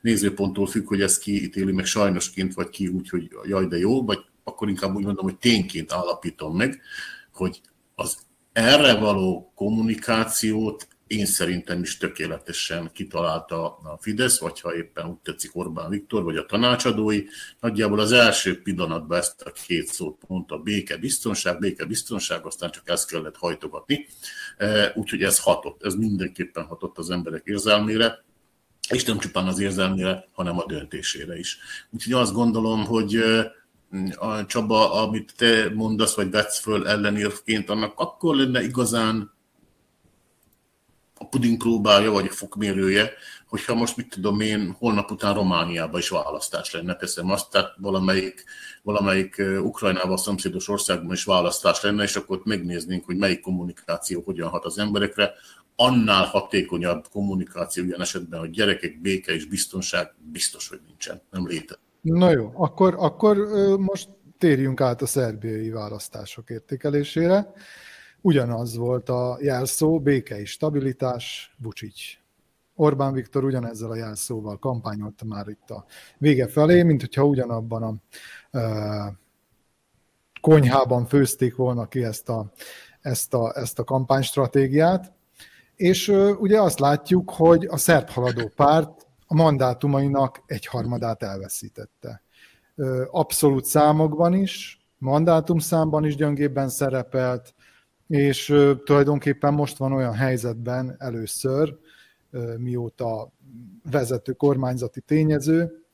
[0.00, 4.04] nézőponttól függ, hogy ezt ki ítéli meg sajnosként, vagy ki úgy, hogy jaj, de jó,
[4.04, 6.80] vagy akkor inkább úgy mondom, hogy tényként állapítom meg,
[7.32, 7.60] hogy
[7.94, 8.18] az
[8.52, 15.56] erre való kommunikációt én szerintem is tökéletesen kitalálta a Fidesz, vagy ha éppen úgy tetszik
[15.56, 17.24] Orbán Viktor, vagy a tanácsadói.
[17.60, 22.88] Nagyjából az első pillanatban ezt a két szót mondta, béke, biztonság, béke, biztonság, aztán csak
[22.88, 24.06] ezt kellett hajtogatni.
[24.94, 28.24] Úgyhogy ez hatott, ez mindenképpen hatott az emberek érzelmére,
[28.88, 31.58] és nem csupán az érzelmére, hanem a döntésére is.
[31.90, 33.14] Úgyhogy azt gondolom, hogy
[34.18, 39.36] a Csaba, amit te mondasz, vagy vetsz föl ellenérvként, annak akkor lenne igazán
[41.18, 43.12] a puding próbálja, vagy a fokmérője,
[43.48, 48.44] hogyha most mit tudom én, holnap után Romániában is választás lenne, teszem azt, tehát valamelyik,
[48.82, 54.48] valamelyik Ukrajnával szomszédos országban is választás lenne, és akkor ott megnéznénk, hogy melyik kommunikáció hogyan
[54.48, 55.32] hat az emberekre,
[55.80, 61.82] annál hatékonyabb kommunikáció ilyen esetben, hogy gyerekek, béke és biztonság biztos, hogy nincsen, nem létezik.
[62.00, 63.36] Na jó, akkor, akkor
[63.78, 67.52] most térjünk át a szerbiai választások értékelésére.
[68.20, 72.00] Ugyanaz volt a jelszó, béke és stabilitás, Vucic.
[72.74, 75.84] Orbán Viktor ugyanezzel a jelszóval kampányolta már itt a
[76.18, 77.94] vége felé, mint hogyha ugyanabban a
[78.58, 79.18] e,
[80.40, 82.52] konyhában főzték volna ki ezt a,
[83.00, 85.16] ezt a, ezt a kampánystratégiát.
[85.78, 92.22] És ugye azt látjuk, hogy a szerb haladó párt a mandátumainak egy harmadát elveszítette.
[93.10, 97.54] Abszolút számokban is, mandátumszámban is gyöngébben szerepelt,
[98.06, 98.46] és
[98.84, 101.76] tulajdonképpen most van olyan helyzetben először,
[102.56, 103.32] mióta
[103.90, 105.84] vezető kormányzati tényező,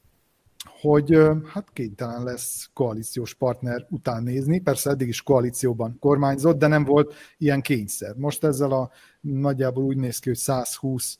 [0.80, 4.60] hogy hát kénytelen lesz koalíciós partner után nézni.
[4.60, 8.14] Persze eddig is koalícióban kormányzott, de nem volt ilyen kényszer.
[8.16, 11.18] Most ezzel a nagyjából úgy néz ki, hogy 120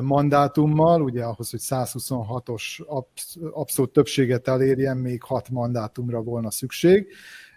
[0.00, 2.86] mandátummal, ugye ahhoz, hogy 126-os
[3.52, 7.06] abszolút többséget elérjen, még 6 mandátumra volna szükség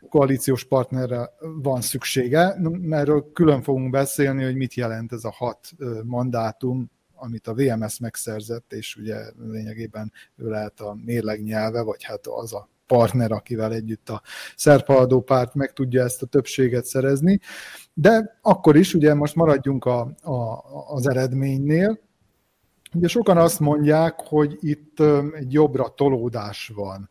[0.09, 1.29] koalíciós partnerre
[1.61, 2.55] van szüksége.
[2.89, 5.69] Erről külön fogunk beszélni, hogy mit jelent ez a hat
[6.03, 6.91] mandátum,
[7.23, 12.53] amit a VMS megszerzett, és ugye lényegében ő lehet a mérleg nyelve, vagy hát az
[12.53, 14.21] a partner, akivel együtt a
[14.55, 17.39] szerpaladó párt meg tudja ezt a többséget szerezni.
[17.93, 21.99] De akkor is, ugye most maradjunk a, a, az eredménynél,
[22.95, 24.99] Ugye sokan azt mondják, hogy itt
[25.33, 27.09] egy jobbra tolódás van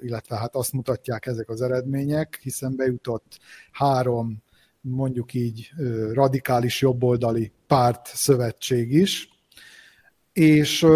[0.00, 3.38] illetve hát azt mutatják ezek az eredmények, hiszen bejutott
[3.70, 4.42] három
[4.80, 5.70] mondjuk így
[6.12, 9.28] radikális jobboldali párt szövetség is,
[10.36, 10.86] és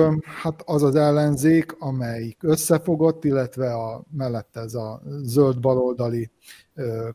[0.42, 6.30] hát az az ellenzék, amelyik összefogott, illetve a, mellette ez a zöld baloldali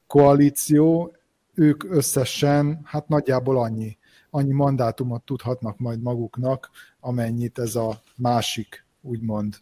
[0.07, 1.15] koalíció,
[1.53, 3.97] ők összesen hát nagyjából annyi,
[4.29, 9.55] annyi mandátumot tudhatnak majd maguknak, amennyit ez a másik úgymond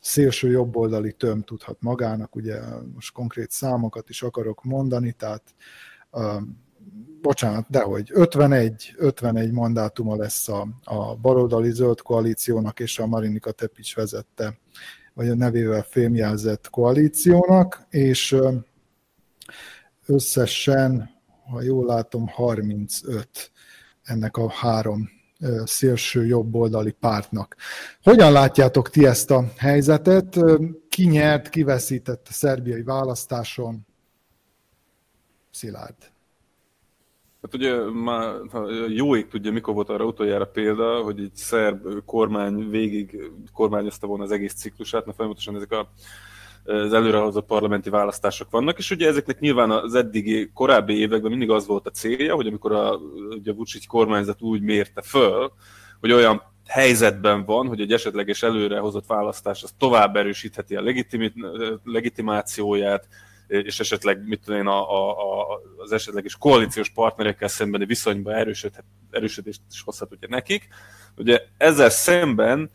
[0.00, 2.60] szélső jobboldali töm tudhat magának, ugye
[2.94, 5.42] most konkrét számokat is akarok mondani, tehát
[7.20, 13.94] bocsánat, dehogy 51, 51 mandátuma lesz a, a baloldali zöld koalíciónak és a Marinika Tepics
[13.94, 14.58] vezette,
[15.14, 18.36] vagy a nevével fémjelzett koalíciónak, és
[20.06, 21.10] összesen,
[21.50, 23.50] ha jól látom, 35
[24.02, 25.08] ennek a három
[25.64, 27.56] szélső jobboldali pártnak.
[28.02, 30.38] Hogyan látjátok ti ezt a helyzetet?
[30.88, 31.78] Ki nyert, ki a
[32.30, 33.86] szerbiai választáson?
[35.50, 36.14] Szilárd.
[37.42, 38.34] Hát ugye már
[38.88, 44.30] jóig tudja, mikor volt arra utoljára példa, hogy egy szerb kormány végig kormányozta volna az
[44.30, 45.92] egész ciklusát, mert folyamatosan ezek a
[46.66, 51.66] az előrehozott parlamenti választások vannak, és ugye ezeknek nyilván az eddigi korábbi években mindig az
[51.66, 52.96] volt a célja, hogy amikor a,
[53.30, 55.52] ugye a Vucic kormányzat úgy mérte föl,
[56.00, 60.82] hogy olyan helyzetben van, hogy egy esetleges előrehozott választás az tovább erősítheti a
[61.84, 63.08] legitimációját,
[63.46, 68.34] és esetleg mit tudom én, a, a, a, az esetleges koalíciós partnerekkel szembeni viszonyba
[69.10, 70.68] erősödést is hozhat ugye nekik.
[71.16, 72.70] Ugye ezzel szemben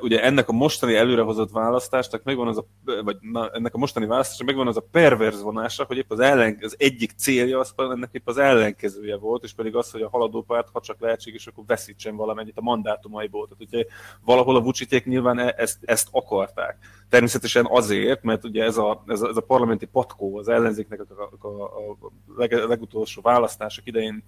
[0.00, 2.66] ugye ennek a mostani előrehozott választásnak megvan az a,
[3.02, 6.58] vagy na, ennek a mostani választásnak megvan az a perverz vonása, hogy épp az, ellen,
[6.60, 10.42] az egyik célja az ennek épp az ellenkezője volt, és pedig az, hogy a haladó
[10.42, 13.48] párt, ha csak lehetséges, akkor veszítsen valamennyit a mandátumaiból.
[13.48, 13.84] Tehát ugye
[14.24, 16.78] valahol a Vucicék nyilván e- ezt, ezt akarták.
[17.08, 21.46] Természetesen azért, mert ugye ez a, ez a, ez a parlamenti patkó az ellenzéknek a,
[21.46, 24.24] a, a, a leg, legutolsó választások idején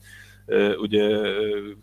[0.80, 1.32] ugye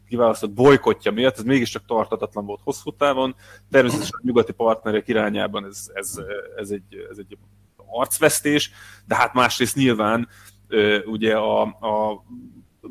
[0.07, 3.35] kiválasztott bolykotja miatt, ez mégiscsak tartatatlan volt hosszú távon.
[3.71, 6.19] Természetesen a nyugati partnerek irányában ez, ez,
[6.57, 7.37] ez, egy, ez egy
[7.85, 8.71] arcvesztés,
[9.07, 10.27] de hát másrészt nyilván
[11.05, 12.23] ugye a, a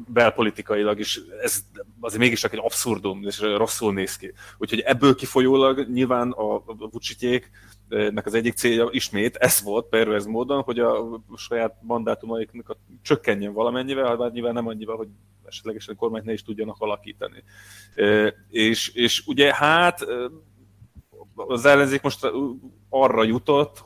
[0.07, 1.65] belpolitikailag is ez
[2.01, 4.33] azért mégis csak egy abszurdum, és rosszul néz ki.
[4.59, 7.51] Úgyhogy ebből kifolyólag nyilván a, a Vucsityék
[7.93, 14.17] nek az egyik célja ismét ez volt pervers módon, hogy a saját mandátumaiknak csökkenjen valamennyivel,
[14.17, 15.09] hát nyilván nem annyival, hogy
[15.45, 17.45] esetlegesen a kormányt ne is tudjanak alakítani.
[18.49, 20.07] És, és ugye hát
[21.35, 22.31] az ellenzék most
[22.95, 23.85] arra jutott,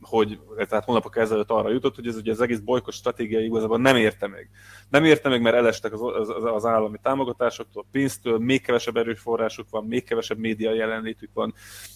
[0.00, 3.96] hogy, tehát hónapok ezelőtt arra jutott, hogy ez ugye az egész bolykot stratégia igazából nem
[3.96, 4.50] érte meg.
[4.88, 9.84] Nem érte meg, mert elestek az, az, az állami támogatásoktól, pénztől, még kevesebb erőforrásuk van,
[9.84, 11.54] még kevesebb média jelenlétük van.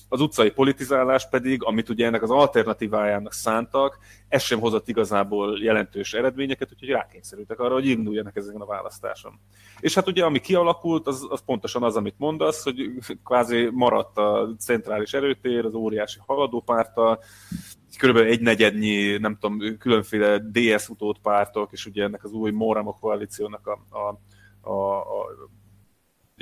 [0.08, 6.14] Az utcai politizálás pedig, amit ugye ennek az alternatívájának szántak, ez sem hozott igazából jelentős
[6.14, 9.40] eredményeket, úgyhogy rákényszerültek arra, hogy induljanak ezen a választáson.
[9.80, 12.90] És hát ugye, ami kialakult, az, az pontosan az, amit mondasz, hogy
[13.24, 17.18] kvázi maradt a centrális erőtér, az óriási haladópárta,
[17.98, 22.96] körülbelül egy negyednyi, nem tudom, különféle DS utót pártok, és ugye ennek az új Mórama
[23.00, 24.18] koalíciónak a, a,
[24.70, 25.26] a, a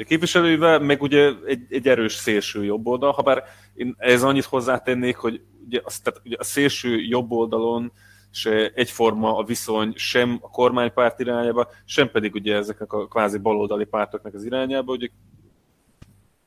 [0.01, 4.45] a képviselőivel, meg ugye egy, egy erős szélső jobb oldal, ha bár én ez annyit
[4.45, 7.93] hozzátennék, hogy ugye, az, tehát ugye a szélső jobb oldalon
[8.31, 13.85] se egyforma a viszony sem a kormánypárt irányába, sem pedig ugye ezeknek a kvázi baloldali
[13.85, 15.09] pártoknak az irányába, ugye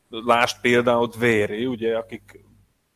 [0.10, 2.44] lást például Véri, ugye, akik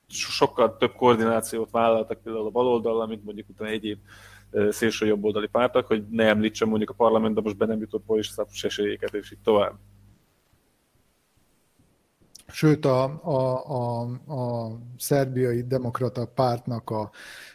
[0.07, 3.99] sokkal több koordinációt vállaltak például a baloldal, mint mondjuk utána egyéb
[4.69, 9.13] szélső jobboldali pártak, hogy ne említsem mondjuk a parlamentben most be nem jutott politikus esélyeket,
[9.13, 9.73] és így tovább.
[12.47, 14.01] Sőt, a, a, a,
[14.33, 17.11] a szerbiai demokrata pártnak a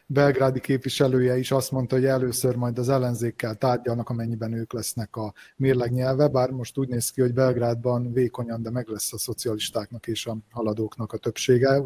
[0.06, 5.32] belgrádi képviselője is azt mondta, hogy először majd az ellenzékkel tárgyalnak, amennyiben ők lesznek a
[5.56, 10.26] mérlegnyelve, bár most úgy néz ki, hogy Belgrádban vékonyan, de meg lesz a szocialistáknak és
[10.26, 11.82] a haladóknak a többsége.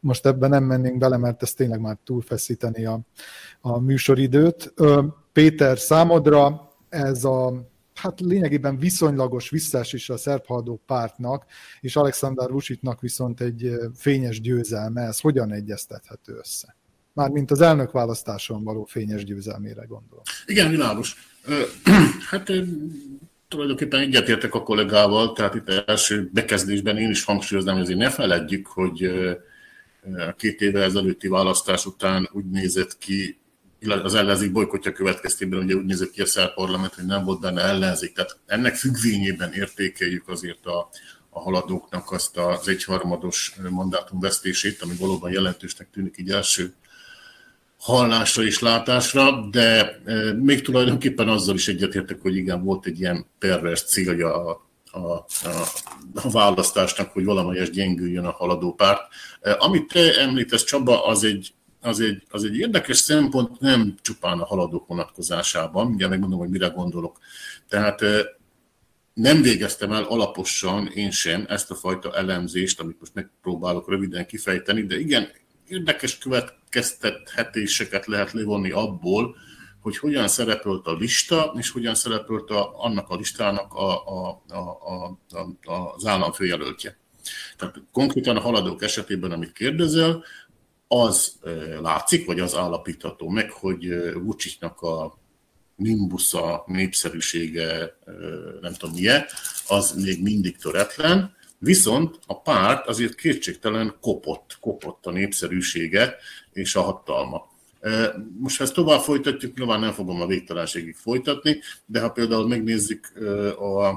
[0.00, 3.00] Most ebben nem mennénk bele, mert ez tényleg már túlfeszíteni a,
[3.60, 4.74] a műsoridőt.
[5.32, 7.66] Péter, számodra ez a
[8.00, 10.42] hát lényegében viszonylagos visszaesés a szerb
[10.86, 11.44] pártnak,
[11.80, 16.76] és Alexander Vucitnak viszont egy fényes győzelme, ez hogyan egyeztethető össze?
[17.12, 20.24] Mármint az elnök választáson való fényes győzelmére gondolom.
[20.46, 21.16] Igen, világos.
[22.30, 22.52] Hát
[23.48, 28.66] tulajdonképpen egyetértek a kollégával, tehát itt első bekezdésben én is hangsúlyoznám, hogy azért ne feledjük,
[28.66, 29.04] hogy
[30.28, 33.37] a két éve ezelőtti választás után úgy nézett ki,
[33.86, 37.62] az ellenzék bolykotja következtében ugye úgy nézett ki a szerb parlament, hogy nem volt benne
[37.62, 38.12] ellenzék.
[38.12, 40.88] Tehát ennek függvényében értékeljük azért a,
[41.30, 46.74] a haladóknak azt az egyharmados mandátum vesztését, ami valóban jelentősnek tűnik így első
[47.78, 53.26] hallásra és látásra, de e, még tulajdonképpen azzal is egyetértek, hogy igen, volt egy ilyen
[53.38, 55.24] pervers célja a, a, a,
[56.14, 59.00] a választásnak, hogy valamelyes gyengüljön a haladó párt.
[59.40, 64.38] E, amit te említesz, Csaba, az egy, az egy, az egy érdekes szempont, nem csupán
[64.38, 67.18] a haladók vonatkozásában, ugye megmondom, hogy mire gondolok.
[67.68, 68.00] Tehát
[69.14, 74.82] nem végeztem el alaposan én sem ezt a fajta elemzést, amit most megpróbálok röviden kifejteni,
[74.82, 75.28] de igen,
[75.66, 79.36] érdekes következtethetéseket lehet levonni abból,
[79.80, 84.58] hogy hogyan szerepelt a lista, és hogyan szerepelt a, annak a listának a, a, a,
[84.58, 85.16] a,
[85.72, 86.96] a, az államfőjelöltje.
[87.56, 90.24] Tehát konkrétan a haladók esetében, amit kérdezel,
[90.88, 91.38] az
[91.80, 95.18] látszik, vagy az állapítható meg, hogy Vucicnak a
[95.76, 97.98] nimbusza, népszerűsége,
[98.60, 99.24] nem tudom milyen,
[99.66, 106.16] az még mindig töretlen, Viszont a párt azért kétségtelen kopott, kopott a népszerűsége
[106.52, 107.48] és a hatalma.
[108.38, 113.12] Most ha ezt tovább folytatjuk, nyilván nem fogom a végtelenségig folytatni, de ha például megnézzük
[113.58, 113.90] a,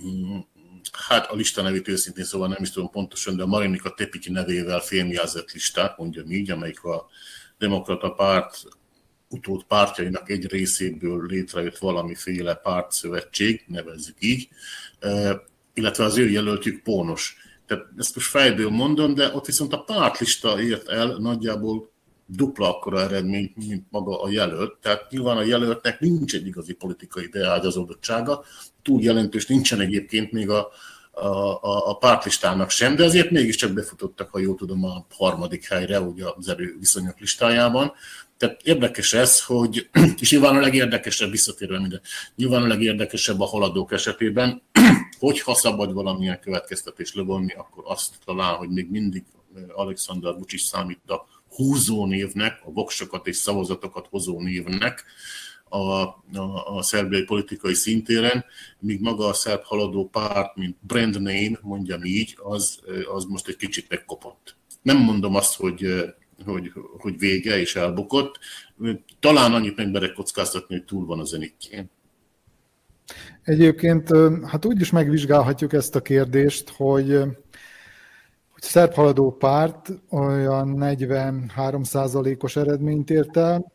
[0.00, 0.38] mm,
[0.92, 4.80] hát a lista nevét őszintén szóval nem is tudom pontosan, de a Marinika Tepiki nevével
[4.80, 7.08] félmjelzett listát, mondja így, amelyik a
[7.58, 8.64] demokrata párt
[9.28, 14.48] utód pártjainak egy részéből létrejött valamiféle pártszövetség, nevezzük így,
[15.74, 17.36] illetve az ő jelöltjük Pónos.
[17.66, 21.91] Tehát ezt most fejből mondom, de ott viszont a pártlista ért el nagyjából
[22.36, 24.76] dupla akkora eredményt, mint maga a jelölt.
[24.80, 28.44] Tehát nyilván a jelöltnek nincs egy igazi politikai beágyazódottsága,
[28.82, 30.68] túl jelentős nincsen egyébként még a,
[31.10, 36.00] a, a, a pártlistának sem, de azért mégiscsak befutottak, ha jól tudom, a harmadik helyre,
[36.00, 37.92] ugye az erő viszonyok listájában.
[38.36, 39.88] Tehát érdekes ez, hogy,
[40.20, 42.00] és nyilván a legérdekesebb, visszatérve minden,
[42.36, 44.62] nyilván a legérdekesebb a haladók esetében,
[45.18, 49.24] hogyha szabad valamilyen következtetés levonni, akkor azt talán, hogy még mindig
[49.74, 55.04] Alexander Vucic számít a húzó névnek, a voksokat és szavazatokat hozó névnek
[55.68, 58.44] a, a, a szerbiai politikai szintéren,
[58.78, 62.80] míg maga a szerb haladó párt, mint brand name, mondjam így, az,
[63.14, 64.56] az most egy kicsit megkopott.
[64.82, 65.86] Nem mondom azt, hogy
[66.44, 68.38] hogy, hogy vége és elbukott.
[69.20, 71.90] Talán annyit megmerek kockáztatni, hogy túl van a zenitjén.
[73.42, 74.08] Egyébként
[74.46, 77.18] hát úgy is megvizsgálhatjuk ezt a kérdést, hogy
[78.62, 83.72] szerb haladó párt olyan 43% os eredményt ért el,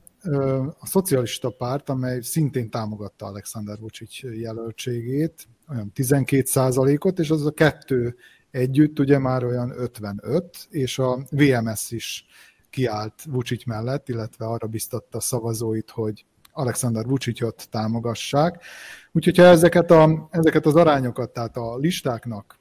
[0.79, 7.51] a szocialista párt, amely szintén támogatta Alexander Vucic jelöltségét, olyan 12% ot és az a
[7.51, 8.15] kettő
[8.51, 12.25] együtt ugye már olyan 55, és a VMS is
[12.69, 18.63] kiállt Vucic mellett, illetve arra biztatta szavazóit, hogy Alexander Vucicot támogassák.
[19.11, 22.59] Úgyhogy ha ezeket, a, ezeket az arányokat, tehát a listáknak,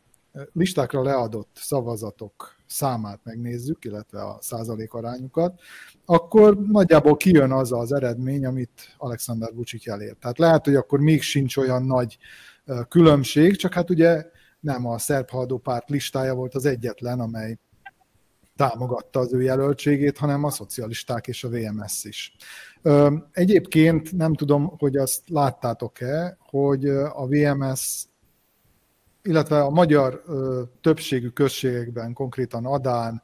[0.52, 5.60] listákra leadott szavazatok számát megnézzük, illetve a százalék arányukat,
[6.04, 10.18] akkor nagyjából kijön az az eredmény, amit Alexander Vucic elért.
[10.18, 12.18] Tehát lehet, hogy akkor még sincs olyan nagy
[12.88, 14.24] különbség, csak hát ugye
[14.60, 15.28] nem a szerb
[15.62, 17.58] párt listája volt az egyetlen, amely
[18.56, 22.36] támogatta az ő jelöltségét, hanem a szocialisták és a VMS is.
[23.32, 28.06] Egyébként nem tudom, hogy azt láttátok-e, hogy a VMS,
[29.26, 30.22] illetve a magyar
[30.80, 33.22] többségű községekben, konkrétan Adán,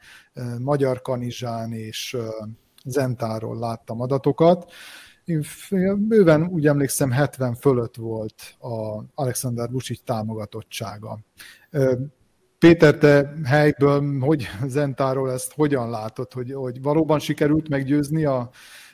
[0.59, 2.17] Magyar Kanizsán és
[2.85, 4.73] Zentáról láttam adatokat,
[5.97, 11.19] bőven úgy emlékszem 70 fölött volt a Alexander Vucic támogatottsága.
[12.59, 18.51] Péter, te helyből, hogy Zentáról ezt hogyan látod, hogy, hogy valóban sikerült meggyőzni a,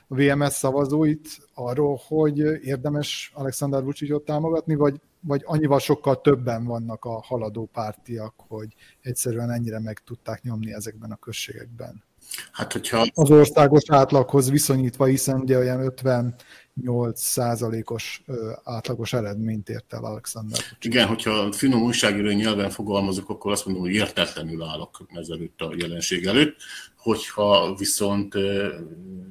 [0.09, 7.21] VMS szavazóit arról, hogy érdemes Alexander Vucicot támogatni, vagy, vagy annyival sokkal többen vannak a
[7.21, 12.03] haladó pártiak, hogy egyszerűen ennyire meg tudták nyomni ezekben a községekben?
[12.51, 13.07] Hát, hogyha...
[13.13, 18.23] Az országos átlaghoz viszonyítva, hiszen ugye olyan 58 százalékos
[18.63, 20.59] átlagos eredményt ért el Alexander.
[20.81, 26.25] Igen, hogyha finom újságíró nyelven fogalmazok, akkor azt mondom, hogy értetlenül állok ezelőtt a jelenség
[26.25, 26.55] előtt.
[26.97, 28.33] Hogyha viszont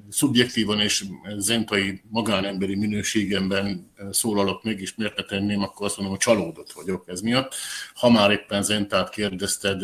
[0.08, 1.04] szubjektívan és
[1.36, 7.04] zentai magánemberi minőségemben szólalok meg, és miért ne tenném, akkor azt mondom, hogy csalódott vagyok
[7.08, 7.54] ez miatt.
[7.94, 9.82] Ha már éppen Zentát kérdezted,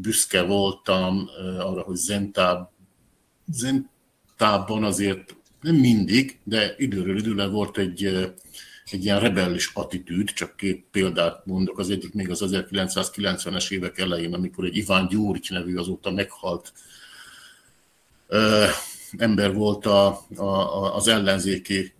[0.00, 1.28] büszke voltam
[1.58, 2.70] arra, hogy Zentában,
[3.46, 8.04] Zentában azért nem mindig, de időről időre volt egy,
[8.90, 14.34] egy ilyen rebellis attitűd, csak két példát mondok, az egyik még az 1990-es évek elején,
[14.34, 16.72] amikor egy Iván Gyurics nevű azóta meghalt
[19.16, 21.92] ember volt a, a, az ellenzéki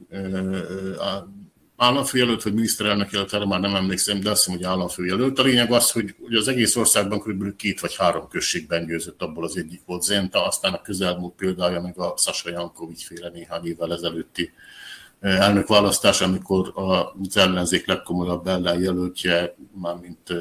[1.76, 5.38] államfőjelölt, vagy miniszterelnök jelölt, erre már nem emlékszem, de azt hiszem, hogy államfőjelölt.
[5.38, 7.56] A lényeg az, hogy, hogy az egész országban kb.
[7.56, 11.98] két vagy három községben győzött, abból az egyik volt Zenta, aztán a közelmúlt példája meg
[11.98, 14.52] a Sasa Jankovics féle néhány évvel ezelőtti
[15.20, 20.32] elnökválasztás, amikor az ellenzék legkomolyabb ellenjelöltje, mármint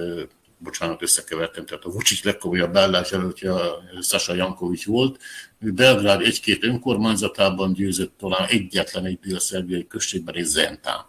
[0.64, 2.76] bocsánat, összekevertem, tehát a Vucic legkomolyabb
[3.12, 5.20] jelöltje a Sasa Jankovics volt.
[5.60, 11.06] Ő Belgrád egy-két önkormányzatában győzött talán egyetlen egy dél-szerbiai községben, és Zentán.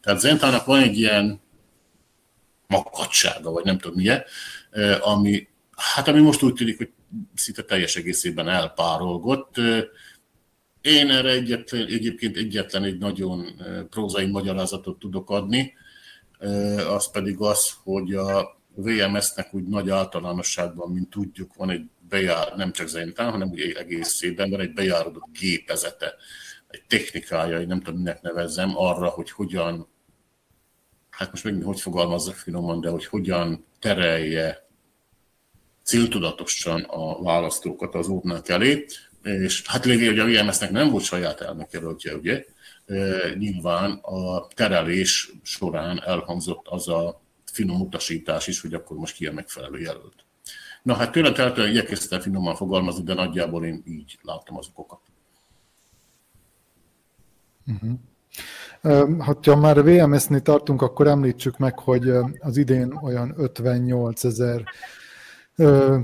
[0.00, 1.40] Tehát Zentának van egy ilyen
[2.66, 4.22] makadsága, vagy nem tudom milyen,
[5.00, 6.90] ami, hát ami most úgy tűnik, hogy
[7.34, 9.56] szinte teljes egészében elpárolgott.
[10.80, 13.46] Én erre egyetlen, egyébként egyetlen egy nagyon
[13.90, 15.76] prózai magyarázatot tudok adni,
[16.88, 22.72] az pedig az, hogy a VMS-nek úgy nagy általánosságban, mint tudjuk, van egy bejár, nem
[22.72, 26.14] csak Zentán, hanem úgy egészében van egy bejárodott gépezete,
[26.68, 29.88] egy technikája, nem tudom, minek nevezzem, arra, hogy hogyan,
[31.10, 34.68] hát most megint hogy fogalmazzak finoman, de hogy hogyan terelje
[35.82, 38.86] céltudatosan a választókat az útnak elé,
[39.22, 42.44] és hát lévén, hogy a VMS-nek nem volt saját elnökjelöltje, ugye,
[43.38, 47.20] nyilván a terelés során elhangzott az a
[47.58, 50.24] finom utasítás is, hogy akkor most ki a megfelelő jelölt.
[50.82, 55.00] Na hát tőlem tehetően igyekeztem finoman fogalmazni, de nagyjából én így láttam az okokat.
[57.66, 57.98] Uh-huh.
[59.42, 64.64] Ha már VMS-nél tartunk, akkor említsük meg, hogy az idén olyan 58 ezer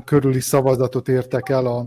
[0.05, 1.87] körüli szavazatot értek el a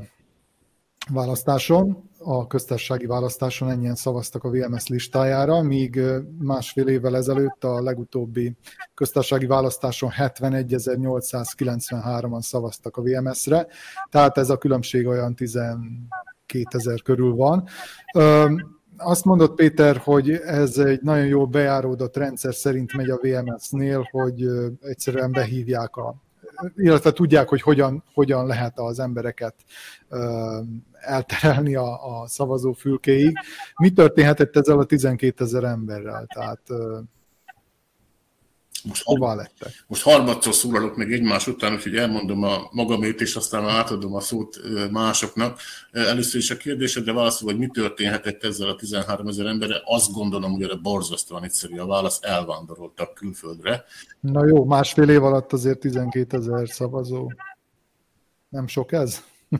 [1.09, 6.01] választáson, a köztársasági választáson ennyien szavaztak a VMS listájára, míg
[6.39, 8.55] másfél évvel ezelőtt a legutóbbi
[8.93, 13.67] köztársasági választáson 71.893-an szavaztak a VMS-re,
[14.09, 15.97] tehát ez a különbség olyan 12
[16.69, 17.67] ezer körül van.
[18.97, 24.47] Azt mondott Péter, hogy ez egy nagyon jó bejáródott rendszer szerint megy a VMS-nél, hogy
[24.82, 26.15] egyszerűen behívják a
[26.75, 29.55] illetve tudják, hogy hogyan, hogyan lehet az embereket
[31.00, 33.38] elterelni a, a szavazó fülkéig.
[33.76, 36.26] Mi történhetett ezzel a 12 ezer emberrel?
[36.34, 36.62] Tehát,
[38.88, 39.86] most hová lettek?
[39.88, 44.60] Most harmadszor szólalok meg egymás után, úgyhogy elmondom a magamét, és aztán átadom a szót
[44.91, 45.60] másoknak.
[45.91, 50.52] Először is a kérdésedre válaszol, hogy mi történhetett ezzel a 13 ezer emberre, azt gondolom,
[50.52, 53.84] hogy erre borzasztóan egyszerű a válasz, elvándoroltak külföldre.
[54.20, 57.32] Na jó, másfél év alatt azért 12 ezer szavazó.
[58.50, 59.24] Nem sok ez?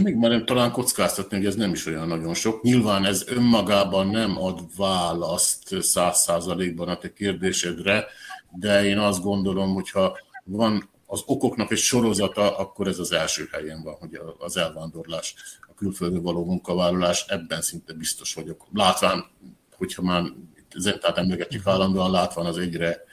[0.00, 2.62] Még már talán kockáztatni, hogy ez nem is olyan nagyon sok.
[2.62, 8.06] Nyilván ez önmagában nem ad választ száz százalékban a te kérdésedre,
[8.50, 13.82] de én azt gondolom, hogyha van az okoknak egy sorozata, akkor ez az első helyen
[13.82, 18.66] van, hogy az elvándorlás, a külföldön való munkavállalás, ebben szinte biztos vagyok.
[18.72, 19.24] Látván,
[19.76, 20.22] hogyha már
[20.76, 23.04] Zentát emlegetjük állandóan, látván az egyre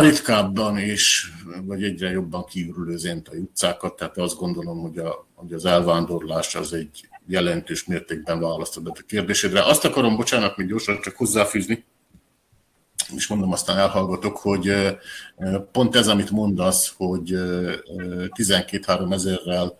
[0.00, 1.32] ritkábban is,
[1.62, 6.72] vagy egyre jobban kiürülő zentai utcákat, tehát azt gondolom, hogy, a, hogy az elvándorlás az
[6.72, 9.64] egy jelentős mértékben választod a kérdésedre.
[9.64, 11.84] Azt akarom, bocsánat, még gyorsan csak hozzáfűzni,
[13.16, 14.96] és mondom, aztán elhallgatok, hogy
[15.72, 17.30] pont ez, amit mondasz, hogy
[18.36, 19.78] 12-3 ezerrel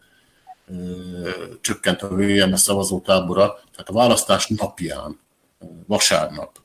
[1.61, 5.21] csökkent a VMS szavazótábora, tehát a választás napján,
[5.87, 6.59] vasárnap,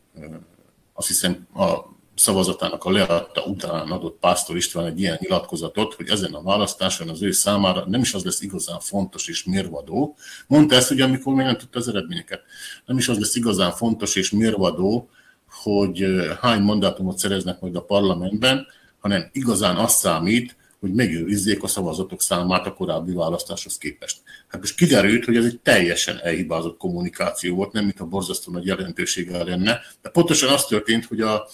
[0.94, 6.34] azt hiszem a szavazatának a leadta után adott Pásztor István egy ilyen nyilatkozatot, hogy ezen
[6.34, 10.16] a választáson az ő számára nem is az lesz igazán fontos és mérvadó.
[10.48, 12.42] Mondta ezt ugye, amikor még nem tudta az eredményeket.
[12.86, 15.10] Nem is az lesz igazán fontos és mérvadó,
[15.50, 16.06] hogy
[16.42, 18.66] hány mandátumot szereznek majd a parlamentben,
[19.00, 24.22] hanem igazán az számít, hogy megőrizzék a szavazatok számát a korábbi választáshoz képest.
[24.48, 28.66] Hát most kiderült, hogy ez egy teljesen elhibázott kommunikáció volt, nem mint a borzasztó nagy
[28.66, 31.48] jelentőséggel lenne, de pontosan az történt, hogy a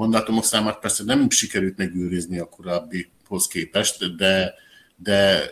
[0.00, 4.54] mandátumok számát persze nem sikerült megőrizni a korábbihoz képest, de,
[4.96, 5.50] de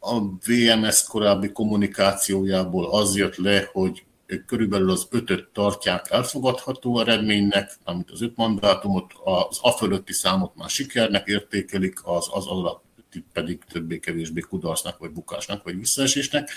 [0.00, 4.04] a VMS korábbi kommunikációjából az jött le, hogy
[4.46, 10.68] körülbelül az ötöt tartják elfogadható eredménynek, amit az öt mandátumot, az a fölötti számot már
[10.68, 12.84] sikernek értékelik, az, az alatt
[13.32, 16.50] pedig többé-kevésbé kudarcnak, vagy bukásnak, vagy visszaesésnek.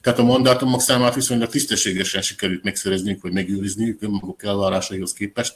[0.00, 5.54] Tehát a mandátumok számát viszonylag tisztességesen sikerült megszerezniük, vagy megőrizniük önmaguk elvárásaihoz képest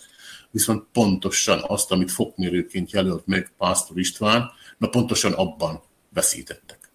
[0.50, 5.82] viszont pontosan azt, amit fokmérőként jelölt meg Pásztor István, na pontosan abban
[6.14, 6.90] veszítettek.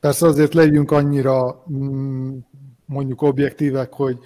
[0.00, 2.38] Persze azért legyünk annyira mm,
[2.86, 4.18] mondjuk objektívek, hogy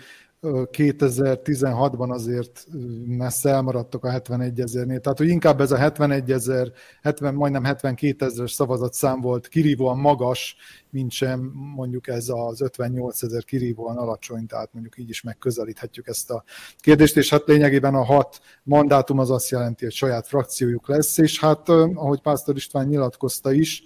[0.44, 2.66] 2016-ban azért
[3.06, 5.00] messze elmaradtak a 71 ezernél.
[5.00, 6.72] Tehát, hogy inkább ez a 71 ezer,
[7.02, 10.56] 70, majdnem 72 ezeres szavazatszám volt kirívóan magas,
[10.90, 16.30] mint sem mondjuk ez az 58 ezer kirívóan alacsony, tehát mondjuk így is megközelíthetjük ezt
[16.30, 16.44] a
[16.78, 21.40] kérdést, és hát lényegében a hat mandátum az azt jelenti, hogy saját frakciójuk lesz, és
[21.40, 23.82] hát ahogy Pásztor István nyilatkozta is,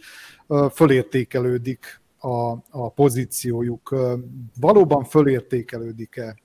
[0.73, 3.95] fölértékelődik a, a pozíciójuk.
[4.61, 6.37] Valóban fölértékelődik-e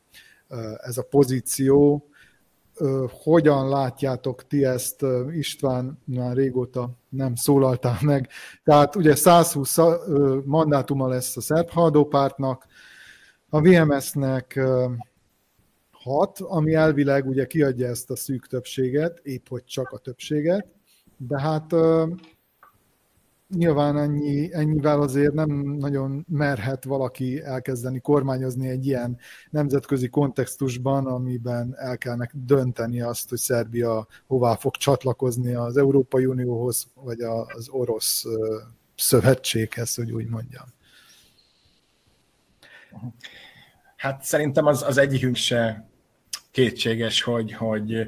[0.77, 2.07] ez a pozíció.
[3.23, 8.29] Hogyan látjátok ti ezt, István, már régóta nem szólaltál meg.
[8.63, 9.77] Tehát ugye 120
[10.45, 12.65] mandátuma lesz a szerb haldópártnak,
[13.49, 14.59] a VMS-nek
[15.91, 20.67] 6, ami elvileg ugye kiadja ezt a szűk többséget, épp hogy csak a többséget,
[21.17, 21.75] de hát
[23.55, 25.49] nyilván ennyi, ennyivel azért nem
[25.79, 29.17] nagyon merhet valaki elkezdeni kormányozni egy ilyen
[29.49, 36.87] nemzetközi kontextusban, amiben el kellene dönteni azt, hogy Szerbia hová fog csatlakozni az Európai Unióhoz,
[36.93, 38.25] vagy az orosz
[38.95, 40.65] szövetséghez, hogy úgy mondjam.
[43.95, 45.89] Hát szerintem az, az egyikünk se
[46.51, 48.07] kétséges, hogy, hogy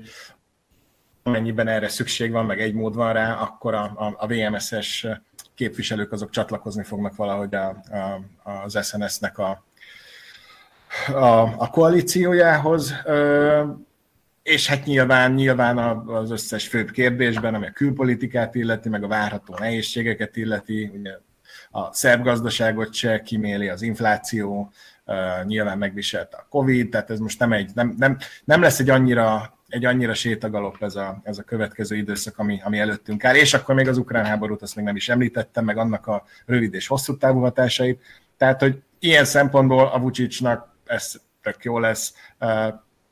[1.24, 5.08] amennyiben erre szükség van, meg egy mód van rá, akkor a, a, a VMS-es
[5.56, 7.68] képviselők azok csatlakozni fognak valahogy a,
[8.44, 9.64] a, az SNS-nek a,
[11.08, 12.94] a, a koalíciójához.
[14.44, 15.78] És hát nyilván, nyilván
[16.08, 21.12] az összes főbb kérdésben, ami a külpolitikát illeti, meg a várható nehézségeket illeti, ugye
[21.72, 24.72] a szerb gazdaságot se kiméli az infláció,
[25.44, 29.55] nyilván megviselte a Covid, tehát ez most nem, egy, nem, nem, nem lesz egy annyira
[29.68, 33.76] egy annyira sétagalop ez a, ez a következő időszak, ami, ami előttünk áll, és akkor
[33.76, 37.18] még az ukrán háborút azt még nem is említettem, meg annak a rövid és hosszú
[37.18, 38.02] távú hatásait.
[38.38, 42.14] Tehát, hogy ilyen szempontból a Vucicnak ez tök jó lesz.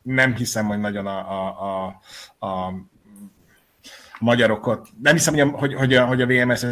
[0.01, 1.47] Nem hiszem, hogy nagyon a, a,
[2.39, 2.73] a, a
[4.19, 6.65] magyarokat, nem hiszem, hogy a, hogy, hogy a, hogy a VMS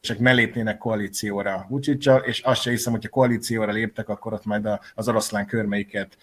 [0.00, 4.44] csak ne lépnének koalícióra Vuciccal, és azt sem hiszem, hogy a koalícióra léptek, akkor ott
[4.44, 6.16] majd az oroszlán körmeiket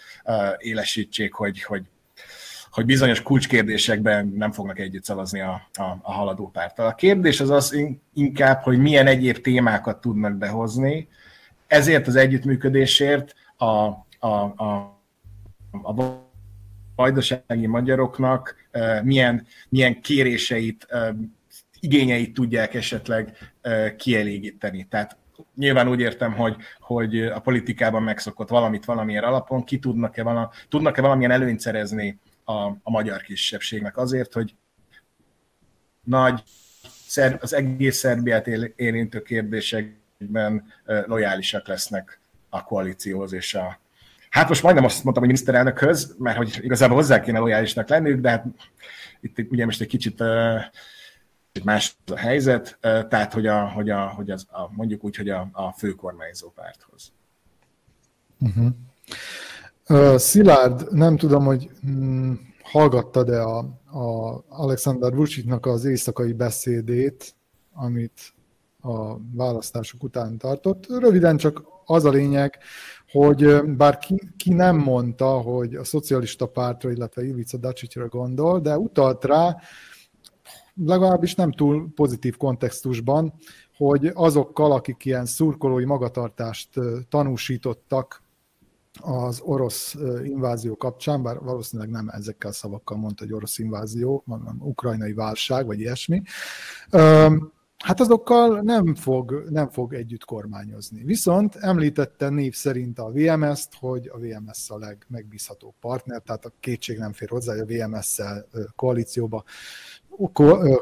[0.57, 1.83] élesítsék, hogy, hogy
[2.71, 6.87] hogy bizonyos kulcskérdésekben nem fognak együtt szavazni a, a, a haladó párttal.
[6.87, 7.77] A kérdés az az
[8.13, 11.07] inkább, hogy milyen egyéb témákat tudnak behozni,
[11.67, 14.99] ezért az együttműködésért a, a, a,
[15.71, 15.93] a
[16.95, 18.55] vajdasági magyaroknak
[19.03, 20.87] milyen, milyen kéréseit,
[21.79, 23.37] igényeit tudják esetleg
[23.97, 24.87] kielégíteni.
[24.89, 25.17] Tehát
[25.55, 31.01] nyilván úgy értem, hogy, hogy a politikában megszokott valamit valamilyen alapon, ki tudnak-e, vala, tudnak-e
[31.01, 32.53] valamilyen előnyt szerezni a,
[32.83, 34.55] a magyar kisebbségnek azért, hogy
[36.03, 36.43] nagy,
[37.39, 40.73] az egész Szerbiát érintő kérdésekben
[41.05, 42.19] lojálisak lesznek
[42.49, 43.79] a koalícióhoz és a,
[44.29, 48.29] Hát most majdnem azt mondtam, hogy miniszterelnökhöz, mert hogy igazából hozzá kéne lojálisnak lennünk, de
[48.29, 48.45] hát
[49.21, 50.23] itt ugye most egy kicsit
[51.63, 55.49] más a helyzet, tehát hogy, a, hogy, a, hogy az, a, mondjuk úgy, hogy a,
[55.51, 57.11] a fő kormányzó párthoz.
[58.39, 58.67] Uh-huh.
[59.89, 62.31] Uh, Szilárd, nem tudom, hogy hm,
[62.63, 63.57] hallgattad-e a,
[63.91, 67.35] a Alexander Vucicnak az éjszakai beszédét,
[67.73, 68.33] amit
[68.81, 70.85] a választások után tartott.
[70.99, 72.57] Röviden csak az a lényeg,
[73.11, 78.77] hogy bár ki, ki nem mondta, hogy a szocialista pártra, illetve Ivica Dacsitra gondol, de
[78.77, 79.57] utalt rá,
[80.85, 83.33] legalábbis nem túl pozitív kontextusban,
[83.77, 86.69] hogy azokkal, akik ilyen szurkolói magatartást
[87.09, 88.25] tanúsítottak
[89.01, 94.57] az orosz invázió kapcsán, bár valószínűleg nem ezekkel a szavakkal mondta, hogy orosz invázió, hanem
[94.59, 96.21] ukrajnai válság, vagy ilyesmi,
[97.77, 101.03] hát azokkal nem fog, nem fog együtt kormányozni.
[101.03, 106.97] Viszont említette név szerint a VMS-t, hogy a VMS a legmegbízhatóbb partner, tehát a kétség
[106.97, 109.43] nem fér hozzá, hogy a VMS-szel koalícióba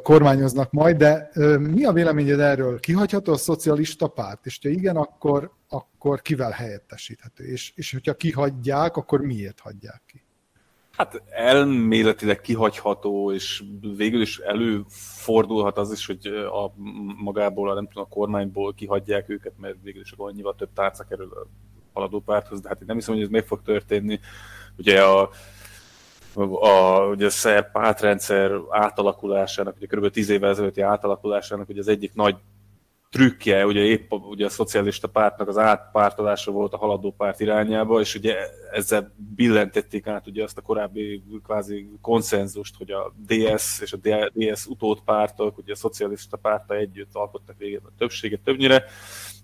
[0.04, 1.30] kormányoznak majd, de
[1.60, 2.80] mi a véleményed erről?
[2.80, 4.46] Kihagyható a szocialista párt?
[4.46, 7.44] És ha igen, akkor, akkor kivel helyettesíthető?
[7.44, 10.26] És, és hogyha kihagyják, akkor miért hagyják ki?
[10.92, 13.64] Hát elméletileg kihagyható, és
[13.98, 16.74] végül is előfordulhat az is, hogy a
[17.24, 21.32] magából, a, nem tudom, a kormányból kihagyják őket, mert végül is annyival több tárca kerül
[21.32, 21.48] a
[21.94, 24.20] haladó párthoz, de hát én nem hiszem, hogy ez meg fog történni.
[24.78, 25.30] Ugye a,
[26.36, 30.10] a, ugye a szerb pártrendszer átalakulásának, ugye kb.
[30.10, 32.36] 10 évvel ezelőtti átalakulásának, ugye az egyik nagy
[33.16, 38.16] trükkje, ugye épp ugye a szocialista pártnak az átpártolása volt a haladó párt irányába, és
[38.16, 38.36] ugye
[38.72, 44.66] ezzel billentették át ugye azt a korábbi kvázi konszenzust, hogy a DS és a DS
[44.66, 48.84] utódpártok, ugye a szocialista párta együtt alkottak végén a többséget többnyire,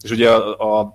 [0.02, 0.94] és ugye a, a, a,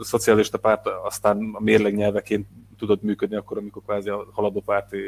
[0.00, 2.46] a szocialista párt aztán a mérleg nyelveként
[2.82, 4.98] tudott működni akkor, amikor kvázi a haladó párti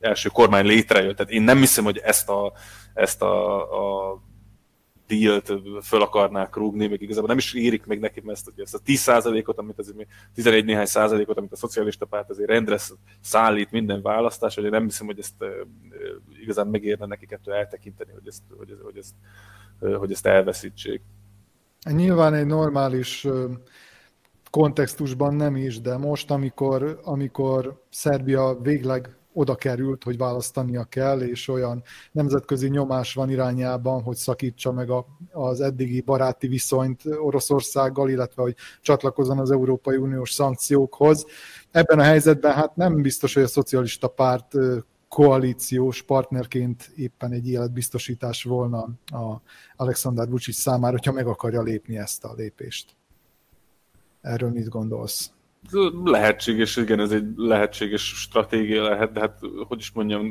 [0.00, 1.16] első kormány létrejött.
[1.16, 2.52] Tehát én nem hiszem, hogy ezt a,
[2.94, 4.18] ezt a, a
[5.06, 8.78] dílt föl akarnák rúgni, még igazából nem is érik meg neki, mert ezt, ezt a
[8.78, 12.78] 10 százalékot, amit azért 11 néhány százalékot, amit a szocialista párt azért rendre
[13.20, 15.44] szállít minden választás, hogy én nem hiszem, hogy ezt
[16.42, 19.14] igazán megérne nekik ettől eltekinteni, hogy ezt, hogy, ezt, hogy, ezt,
[19.98, 21.02] hogy ezt elveszítsék.
[21.90, 23.26] Nyilván egy normális
[24.50, 31.48] kontextusban nem is, de most, amikor, amikor Szerbia végleg oda került, hogy választania kell, és
[31.48, 31.82] olyan
[32.12, 38.54] nemzetközi nyomás van irányában, hogy szakítsa meg a, az eddigi baráti viszonyt Oroszországgal, illetve hogy
[38.80, 41.26] csatlakozzon az Európai Uniós szankciókhoz.
[41.70, 44.52] Ebben a helyzetben hát nem biztos, hogy a szocialista párt
[45.08, 49.42] koalíciós partnerként éppen egy életbiztosítás volna a
[49.76, 52.97] Alexander Vucic számára, hogyha meg akarja lépni ezt a lépést.
[54.20, 55.32] Erről mit gondolsz?
[56.04, 60.30] Lehetséges, igen, ez egy lehetséges stratégia lehet, de hát, hogy is mondjam,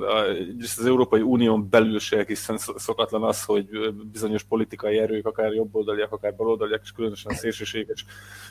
[0.78, 3.68] az Európai Unión belül se egészen szokatlan az, hogy
[4.12, 8.06] bizonyos politikai erők, akár jobboldaliak, akár baloldaliak, és különösen szélsőséges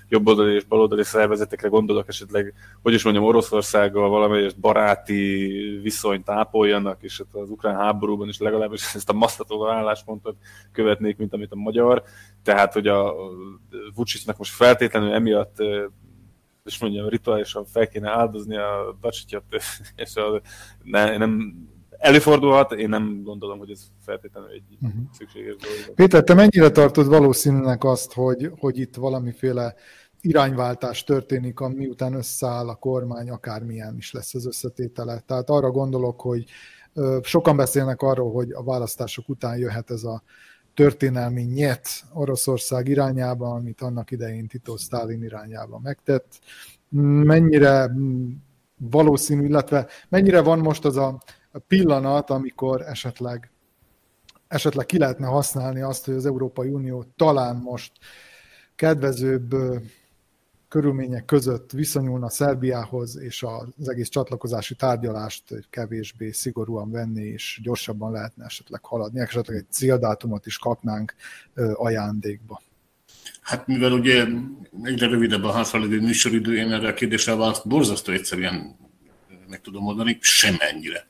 [0.08, 5.46] jobboldali és baloldali szervezetekre gondolok esetleg, hogy is mondjam, Oroszországgal valamelyest baráti
[5.82, 10.36] viszonyt ápoljanak, és hát az ukrán háborúban is legalábbis ezt a masztató álláspontot
[10.72, 12.02] követnék, mint amit a magyar.
[12.42, 13.14] Tehát, hogy a
[13.94, 15.56] Vucicnak most feltétlenül emiatt
[16.66, 19.44] és mondjam, rituálisan fel kéne áldozni a dacsityat,
[19.96, 20.40] és a,
[20.82, 21.54] ne, nem
[21.98, 25.00] előfordulhat, én nem gondolom, hogy ez feltétlenül egy uh-huh.
[25.12, 25.94] szükséges dolog.
[25.94, 29.74] Péter, te mennyire tartod valószínűnek azt, hogy, hogy itt valamiféle
[30.20, 35.20] irányváltás történik, miután összeáll a kormány, akármilyen is lesz az összetétele.
[35.26, 36.44] Tehát arra gondolok, hogy
[37.22, 40.22] sokan beszélnek arról, hogy a választások után jöhet ez a
[40.76, 46.38] történelmi nyet Oroszország irányába, amit annak idején Tito Stalin irányába megtett.
[47.24, 47.90] Mennyire
[48.76, 51.22] valószínű, illetve mennyire van most az a
[51.68, 53.50] pillanat, amikor esetleg,
[54.48, 57.92] esetleg ki lehetne használni azt, hogy az Európai Unió talán most
[58.74, 59.54] kedvezőbb
[60.76, 63.44] körülmények között viszonyulna Szerbiához, és
[63.78, 70.46] az egész csatlakozási tárgyalást kevésbé szigorúan venni, és gyorsabban lehetne esetleg haladni, esetleg egy céldátumot
[70.46, 71.14] is kapnánk
[71.74, 72.62] ajándékba.
[73.40, 74.26] Hát mivel ugye
[74.82, 78.76] egyre rövidebb a hátralévő műsoridő, én erre a kérdésre választ borzasztó egyszerűen
[79.48, 81.06] meg tudom mondani, semennyire.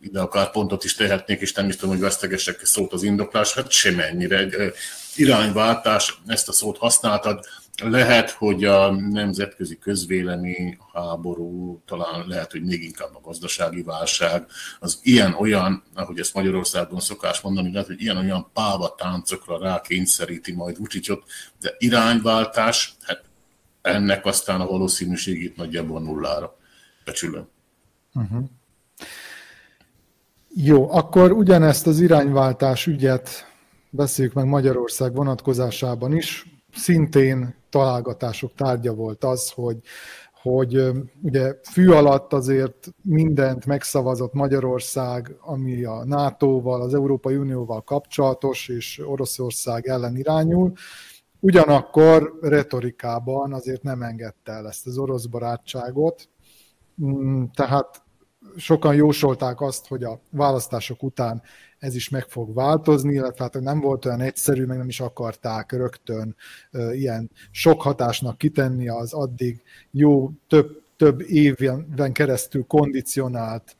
[0.00, 3.70] Ide akár pontot is tehetnék, és nem is tudom, hogy vesztegesek szót az indoklás, hát
[3.70, 4.38] semennyire.
[4.38, 4.72] Egy
[5.16, 7.44] irányváltás, ezt a szót használtad,
[7.80, 14.46] lehet, hogy a nemzetközi közvélemény, háború, talán lehet, hogy még inkább a gazdasági válság,
[14.78, 21.24] az ilyen-olyan, ahogy ezt Magyarországon szokás mondani, lehet, hogy ilyen-olyan páva táncokra rákényszeríti majd Vucicot,
[21.60, 23.22] de irányváltás, hát
[23.82, 26.56] ennek aztán a valószínűségét nagyjából nullára
[27.04, 27.48] becsülöm.
[28.14, 28.44] Uh-huh.
[30.54, 33.46] Jó, akkor ugyanezt az irányváltás ügyet
[33.90, 36.46] beszéljük meg Magyarország vonatkozásában is.
[36.74, 39.78] Szintén találgatások tárgya volt az, hogy,
[40.42, 40.90] hogy
[41.22, 49.02] ugye fű alatt azért mindent megszavazott Magyarország, ami a NATO-val, az Európai Unióval kapcsolatos, és
[49.06, 50.72] Oroszország ellen irányul.
[51.40, 56.28] Ugyanakkor retorikában azért nem engedte el ezt az orosz barátságot,
[57.02, 58.02] mm, tehát
[58.56, 61.42] sokan jósolták azt, hogy a választások után
[61.78, 65.72] ez is meg fog változni, illetve hát nem volt olyan egyszerű, meg nem is akarták
[65.72, 66.36] rögtön
[66.92, 73.76] ilyen sok hatásnak kitenni az addig jó több, több éven keresztül kondicionált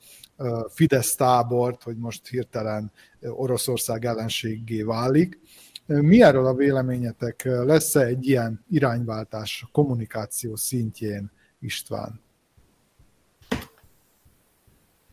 [0.69, 2.91] Fidesz tábort, hogy most hirtelen
[3.21, 5.39] Oroszország ellenséggé válik.
[5.85, 7.43] Mi erről a véleményetek?
[7.43, 12.21] Lesz-e egy ilyen irányváltás a kommunikáció szintjén, István?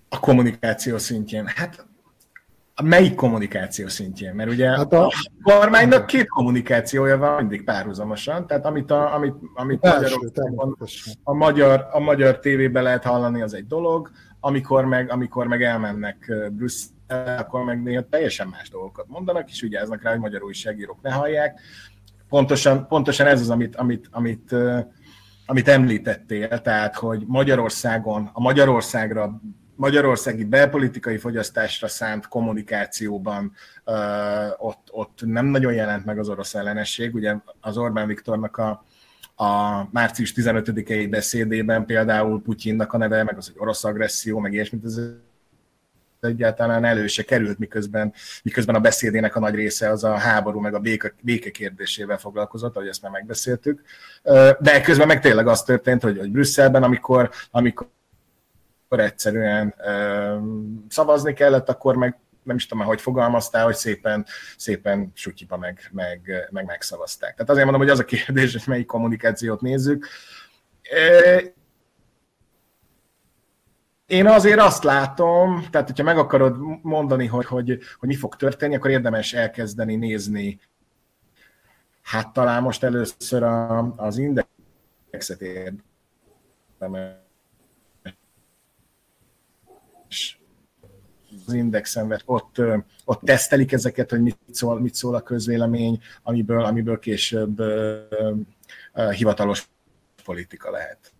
[0.08, 1.46] A kommunikáció szintjén.
[1.46, 1.86] Hát
[2.80, 4.34] a melyik kommunikáció szintjén?
[4.34, 9.34] Mert ugye hát a, a kormánynak két kommunikációja van mindig párhuzamosan, tehát amit a, amit,
[9.54, 10.76] amit Magyarországon
[11.22, 16.32] a magyar, a magyar tévében lehet hallani, az egy dolog, amikor meg, amikor meg elmennek
[16.50, 21.12] Brüsszel, akkor meg néha teljesen más dolgokat mondanak, és vigyáznak rá, hogy magyar újságírók ne
[21.12, 21.60] hallják.
[22.28, 24.54] Pontosan, pontosan ez az, amit, amit, amit,
[25.46, 29.40] amit említettél, tehát, hogy Magyarországon, a Magyarországra
[29.78, 33.52] magyarországi belpolitikai fogyasztásra szánt kommunikációban
[34.56, 37.14] ott, ott nem nagyon jelent meg az orosz ellenesség.
[37.14, 38.84] Ugye az Orbán Viktornak a,
[39.44, 44.84] a március 15-i beszédében például Putyinnak a neve, meg az, hogy orosz agresszió, meg ilyesmit,
[44.84, 45.00] ez
[46.20, 48.12] egyáltalán elő se került, miközben,
[48.42, 52.76] miközben a beszédének a nagy része az a háború meg a béke, béke kérdésével foglalkozott,
[52.76, 53.82] ahogy ezt már megbeszéltük.
[54.58, 57.88] De közben meg tényleg az történt, hogy, hogy Brüsszelben, amikor, amikor
[58.88, 59.74] akkor egyszerűen
[60.88, 64.26] szavazni kellett, akkor meg nem is tudom, hogy fogalmaztál, hogy szépen,
[64.56, 67.32] szépen sutyiba meg, meg, meg megszavazták.
[67.32, 70.06] Tehát azért mondom, hogy az a kérdés, hogy melyik kommunikációt nézzük.
[74.06, 78.74] Én azért azt látom, tehát hogyha meg akarod mondani, hogy, hogy, hogy mi fog történni,
[78.74, 80.60] akkor érdemes elkezdeni nézni,
[82.02, 87.26] hát talán most először a, az indexet érdemes
[91.48, 92.56] az Indexen, mert ott,
[93.04, 97.62] ott tesztelik ezeket, hogy mit szól, mit szól a közvélemény, amiből, amiből később
[99.10, 99.68] hivatalos
[100.24, 101.12] politika lehet.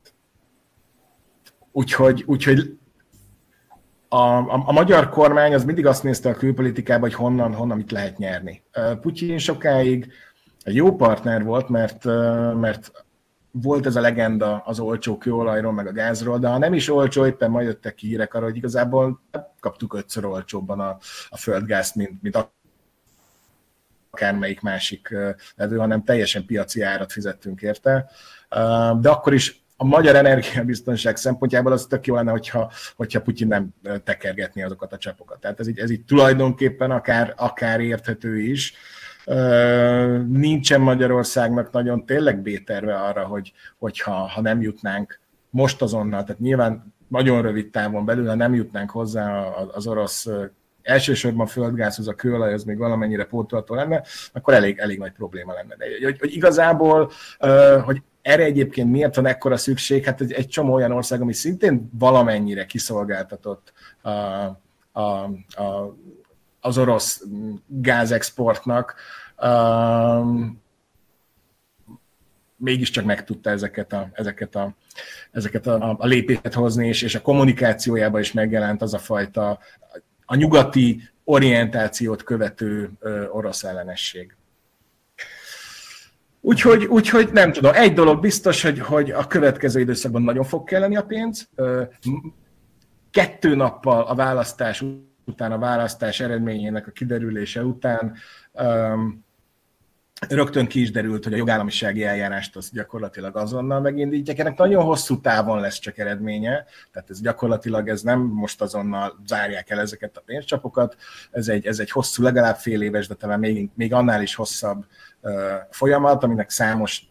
[1.72, 2.79] Úgyhogy, úgyhogy
[4.09, 7.91] a, a, a magyar kormány az mindig azt nézte a külpolitikában, hogy honnan, honnan mit
[7.91, 8.62] lehet nyerni.
[9.01, 10.12] Putyin sokáig
[10.62, 12.05] egy jó partner volt, mert,
[12.55, 12.93] mert
[13.51, 17.26] volt ez a legenda az olcsó kőolajról, meg a gázról, de ha nem is olcsó,
[17.26, 19.20] éppen majd jöttek ki hírek arra, hogy igazából
[19.61, 22.49] kaptuk ötször olcsóbban a, a földgázt, mint, mint
[24.11, 25.16] akármelyik másik
[25.57, 28.11] levő, hanem teljesen piaci árat fizettünk érte.
[29.01, 33.74] De akkor is a magyar energiabiztonság szempontjából az tök jó lenne, hogyha, hogyha Putyin nem
[34.05, 35.40] tekergetni azokat a csapokat.
[35.40, 38.74] Tehát ez így, ez így tulajdonképpen akár, akár érthető is
[40.29, 45.20] nincsen Magyarországnak nagyon tényleg béterve arra, hogy, hogyha ha nem jutnánk
[45.51, 49.41] most azonnal, tehát nyilván nagyon rövid távon belül, ha nem jutnánk hozzá
[49.72, 50.26] az orosz
[50.83, 54.03] elsősorban földgázhoz, a kőolaj az még valamennyire pótolható lenne,
[54.33, 55.76] akkor elég, elég nagy probléma lenne.
[55.76, 57.11] De hogy, hogy igazából,
[57.85, 60.05] hogy erre egyébként miért van ekkora szükség?
[60.05, 63.72] Hát egy, egy csomó olyan ország, ami szintén valamennyire kiszolgáltatott
[64.03, 64.11] a,
[64.93, 65.01] a,
[65.62, 65.97] a
[66.61, 67.22] az orosz
[67.66, 68.95] gázexportnak,
[69.43, 70.62] um,
[72.57, 74.74] mégiscsak meg tudta ezeket a, ezeket a,
[75.30, 79.59] ezeket a, a lépéseket hozni, és, és a kommunikációjában is megjelent az a fajta
[80.24, 84.36] a nyugati orientációt követő ö, orosz ellenesség.
[86.41, 90.97] Úgyhogy, úgyhogy nem tudom, egy dolog biztos, hogy, hogy a következő időszakban nagyon fog kelleni
[90.97, 91.49] a pénz.
[93.11, 94.84] Kettő nappal a választás
[95.24, 98.14] után, a választás eredményének a kiderülése után
[100.29, 104.39] rögtön ki is derült, hogy a jogállamisági eljárást az gyakorlatilag azonnal megindítják.
[104.39, 109.71] Ennek nagyon hosszú távon lesz csak eredménye, tehát ez gyakorlatilag ez nem most azonnal zárják
[109.71, 110.97] el ezeket a pénzcsapokat,
[111.31, 114.85] ez egy, ez egy hosszú, legalább fél éves, de talán még, még annál is hosszabb
[115.21, 115.33] uh,
[115.71, 117.03] folyamat, aminek számos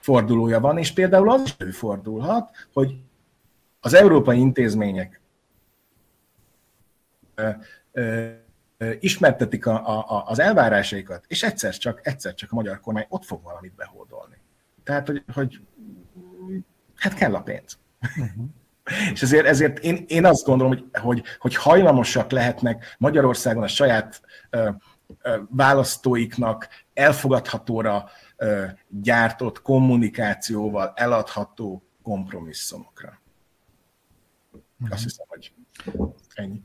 [0.00, 2.96] fordulója van, és például az is előfordulhat, hogy
[3.80, 5.20] az európai intézmények
[7.36, 7.54] uh,
[7.92, 8.40] uh,
[9.00, 13.42] ismertetik a, a, az elvárásaikat, és egyszer csak, egyszer csak a magyar kormány ott fog
[13.42, 14.36] valamit behódolni.
[14.84, 15.60] Tehát, hogy, hogy
[16.96, 17.78] hát kell a pénz.
[18.18, 18.44] Uh-huh.
[19.12, 24.22] És ezért, ezért én, én azt gondolom, hogy, hogy, hogy hajlamosak lehetnek Magyarországon a saját
[24.50, 24.70] ö,
[25.22, 33.20] ö, választóiknak elfogadhatóra ö, gyártott kommunikációval eladható kompromisszumokra.
[34.52, 34.88] Uh-huh.
[34.90, 35.52] Azt hiszem, hogy
[36.34, 36.62] ennyi.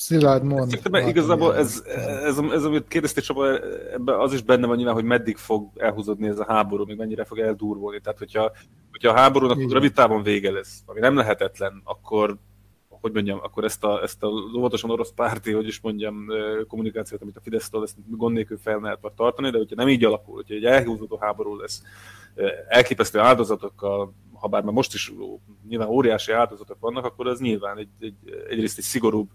[0.00, 0.70] Szilárd mond.
[0.70, 3.58] Szerintem igazából ez, ez, ez, ez, amit kérdezték, Csaba,
[3.92, 7.24] ebben az is benne van nyilván, hogy meddig fog elhúzódni ez a háború, még mennyire
[7.24, 8.00] fog eldurvulni.
[8.00, 8.52] Tehát, hogyha,
[8.90, 12.36] hogyha a háborúnak rövid távon vége lesz, ami nem lehetetlen, akkor
[12.88, 16.26] hogy mondjam, akkor ezt a, ezt a óvatosan orosz párti, hogy is mondjam,
[16.68, 20.34] kommunikációt, amit a Fidesz-től ezt gond nélkül fel lehet tartani, de hogyha nem így alakul,
[20.34, 21.82] hogyha egy elhúzódó háború lesz,
[22.68, 25.12] elképesztő áldozatokkal, ha bár már most is
[25.68, 28.14] nyilván óriási áldozatok vannak, akkor az nyilván egy, egy,
[28.48, 29.28] egyrészt egy szigorúbb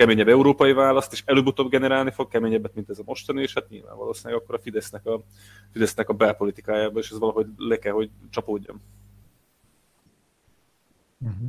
[0.00, 3.96] keményebb európai választ, és előbb-utóbb generálni fog keményebbet, mint ez a mostani, és hát nyilván
[3.96, 5.22] valószínűleg akkor a Fidesznek a,
[5.72, 8.80] Fidesznek a belpolitikájába, és ez valahogy le kell, hogy csapódjon.
[11.18, 11.48] Uh-huh.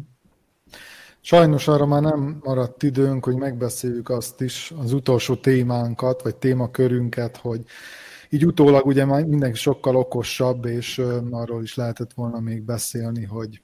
[1.22, 7.38] Sajnos arra már nem maradt időnk, hogy megbeszéljük azt is, az utolsó témánkat, vagy témakörünket,
[7.38, 7.62] hogy
[8.30, 13.62] így utólag ugye már mindenki sokkal okosabb, és arról is lehetett volna még beszélni, hogy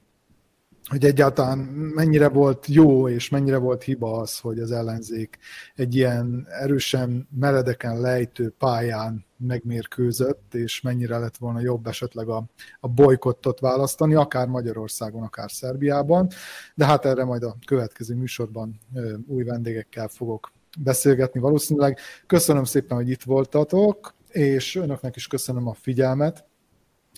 [0.88, 1.58] hogy egyáltalán
[1.94, 5.38] mennyire volt jó és mennyire volt hiba az, hogy az ellenzék
[5.74, 12.44] egy ilyen erősen meredeken lejtő pályán megmérkőzött, és mennyire lett volna jobb esetleg a,
[12.80, 16.28] a bolykottot választani, akár Magyarországon, akár Szerbiában,
[16.74, 18.80] de hát erre majd a következő műsorban
[19.26, 21.98] új vendégekkel fogok beszélgetni valószínűleg.
[22.26, 26.46] Köszönöm szépen, hogy itt voltatok, és önöknek is köszönöm a figyelmet.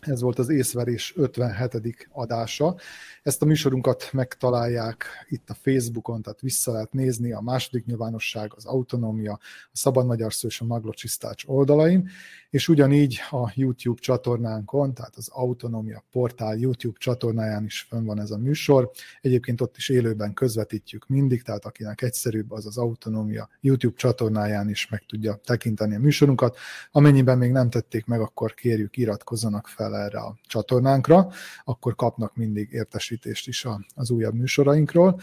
[0.00, 2.08] Ez volt az észverés 57.
[2.12, 2.76] adása.
[3.22, 8.64] Ezt a műsorunkat megtalálják itt a Facebookon, tehát vissza lehet nézni a második nyilvánosság, az
[8.64, 12.08] autonómia, a Szabad Magyar Szó és a Maglocsisztács oldalain,
[12.50, 18.30] és ugyanígy a YouTube csatornánkon, tehát az Autonómia portál YouTube csatornáján is fönn van ez
[18.30, 18.90] a műsor.
[19.20, 24.88] Egyébként ott is élőben közvetítjük mindig, tehát akinek egyszerűbb, az az Autonómia YouTube csatornáján is
[24.88, 26.56] meg tudja tekinteni a műsorunkat.
[26.90, 31.28] Amennyiben még nem tették meg, akkor kérjük iratkozzanak fel erre a csatornánkra,
[31.64, 35.20] akkor kapnak mindig értesítést is az újabb műsorainkról.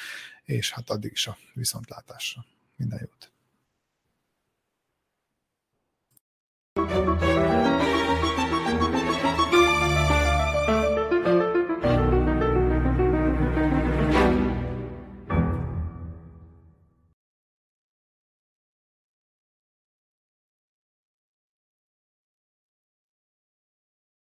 [0.44, 2.46] és hát addig is a viszontlátásra.
[2.76, 3.35] Minden jót!